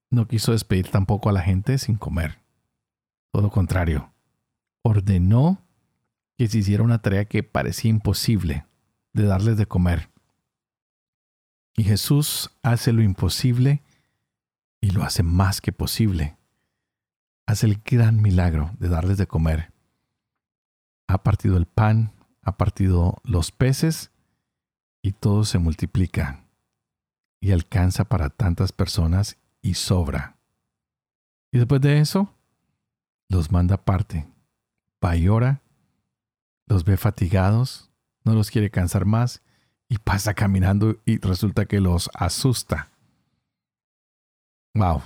no 0.10 0.28
quiso 0.28 0.52
despedir 0.52 0.89
tampoco 0.89 1.30
a 1.30 1.34
la 1.34 1.41
gente 1.41 1.78
sin 1.78 1.95
comer. 1.95 2.39
Todo 3.31 3.49
contrario, 3.49 4.13
ordenó 4.81 5.61
que 6.37 6.47
se 6.47 6.59
hiciera 6.59 6.83
una 6.83 7.01
tarea 7.01 7.25
que 7.25 7.43
parecía 7.43 7.89
imposible 7.89 8.65
de 9.13 9.25
darles 9.25 9.57
de 9.57 9.65
comer. 9.65 10.09
Y 11.75 11.83
Jesús 11.83 12.51
hace 12.63 12.91
lo 12.91 13.01
imposible 13.01 13.83
y 14.81 14.91
lo 14.91 15.03
hace 15.03 15.23
más 15.23 15.61
que 15.61 15.71
posible. 15.71 16.37
Hace 17.45 17.67
el 17.67 17.81
gran 17.85 18.21
milagro 18.21 18.71
de 18.79 18.89
darles 18.89 19.17
de 19.17 19.27
comer. 19.27 19.71
Ha 21.07 21.23
partido 21.23 21.57
el 21.57 21.65
pan, 21.65 22.11
ha 22.41 22.57
partido 22.57 23.21
los 23.23 23.51
peces 23.51 24.11
y 25.01 25.13
todo 25.13 25.45
se 25.45 25.59
multiplica 25.59 26.45
y 27.39 27.51
alcanza 27.51 28.05
para 28.05 28.29
tantas 28.29 28.71
personas 28.71 29.37
y 29.61 29.73
sobra. 29.73 30.37
Y 31.51 31.57
después 31.57 31.81
de 31.81 31.99
eso, 31.99 32.33
los 33.31 33.51
manda 33.51 33.75
aparte. 33.75 34.27
Va 35.03 35.15
y 35.15 35.27
ora, 35.27 35.61
los 36.67 36.83
ve 36.83 36.97
fatigados, 36.97 37.89
no 38.23 38.33
los 38.33 38.51
quiere 38.51 38.69
cansar 38.69 39.05
más 39.05 39.41
y 39.87 39.97
pasa 39.97 40.33
caminando 40.33 40.97
y 41.05 41.17
resulta 41.19 41.65
que 41.65 41.79
los 41.79 42.09
asusta. 42.13 42.89
Wow. 44.73 45.01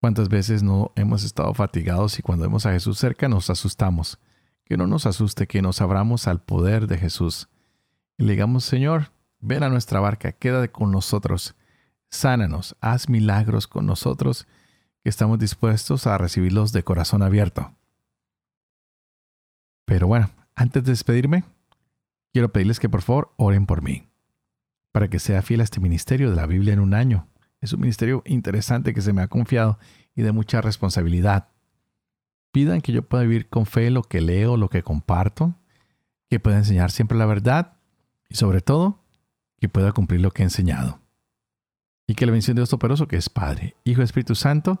¿Cuántas 0.00 0.28
veces 0.28 0.62
no 0.62 0.92
hemos 0.96 1.24
estado 1.24 1.52
fatigados 1.54 2.18
y 2.18 2.22
cuando 2.22 2.44
vemos 2.44 2.66
a 2.66 2.72
Jesús 2.72 2.98
cerca 2.98 3.28
nos 3.28 3.50
asustamos? 3.50 4.18
Que 4.64 4.76
no 4.76 4.86
nos 4.86 5.06
asuste, 5.06 5.46
que 5.46 5.62
nos 5.62 5.80
abramos 5.80 6.26
al 6.26 6.40
poder 6.40 6.86
de 6.86 6.98
Jesús. 6.98 7.48
Y 8.18 8.24
le 8.24 8.32
digamos, 8.32 8.64
Señor, 8.64 9.12
ven 9.40 9.62
a 9.62 9.68
nuestra 9.68 10.00
barca, 10.00 10.32
quédate 10.32 10.70
con 10.70 10.90
nosotros, 10.90 11.54
sánanos, 12.10 12.76
haz 12.80 13.08
milagros 13.08 13.66
con 13.66 13.86
nosotros, 13.86 14.46
estamos 15.08 15.38
dispuestos 15.38 16.06
a 16.06 16.18
recibirlos 16.18 16.72
de 16.72 16.82
corazón 16.82 17.22
abierto. 17.22 17.72
Pero 19.84 20.06
bueno, 20.06 20.30
antes 20.54 20.84
de 20.84 20.92
despedirme, 20.92 21.44
quiero 22.32 22.52
pedirles 22.52 22.80
que 22.80 22.88
por 22.88 23.02
favor 23.02 23.32
oren 23.36 23.66
por 23.66 23.82
mí, 23.82 24.08
para 24.92 25.08
que 25.08 25.18
sea 25.18 25.42
fiel 25.42 25.60
a 25.60 25.64
este 25.64 25.80
ministerio 25.80 26.30
de 26.30 26.36
la 26.36 26.46
Biblia 26.46 26.72
en 26.72 26.80
un 26.80 26.94
año. 26.94 27.28
Es 27.60 27.72
un 27.72 27.80
ministerio 27.80 28.22
interesante 28.26 28.92
que 28.92 29.00
se 29.00 29.12
me 29.12 29.22
ha 29.22 29.28
confiado 29.28 29.78
y 30.14 30.22
de 30.22 30.32
mucha 30.32 30.60
responsabilidad. 30.60 31.48
Pidan 32.52 32.80
que 32.80 32.92
yo 32.92 33.02
pueda 33.02 33.22
vivir 33.22 33.48
con 33.48 33.66
fe 33.66 33.90
lo 33.90 34.02
que 34.02 34.20
leo, 34.20 34.56
lo 34.56 34.68
que 34.68 34.82
comparto, 34.82 35.54
que 36.28 36.40
pueda 36.40 36.58
enseñar 36.58 36.90
siempre 36.90 37.16
la 37.16 37.26
verdad 37.26 37.76
y 38.28 38.34
sobre 38.34 38.60
todo 38.60 39.04
que 39.58 39.68
pueda 39.68 39.92
cumplir 39.92 40.20
lo 40.20 40.30
que 40.30 40.42
he 40.42 40.44
enseñado. 40.44 41.00
Y 42.08 42.14
que 42.14 42.26
la 42.26 42.32
bendición 42.32 42.54
de 42.54 42.60
Dios 42.60 42.70
Todopoderoso, 42.70 43.08
que 43.08 43.16
es 43.16 43.28
Padre, 43.28 43.76
Hijo 43.84 44.00
y 44.00 44.04
Espíritu 44.04 44.34
Santo, 44.34 44.80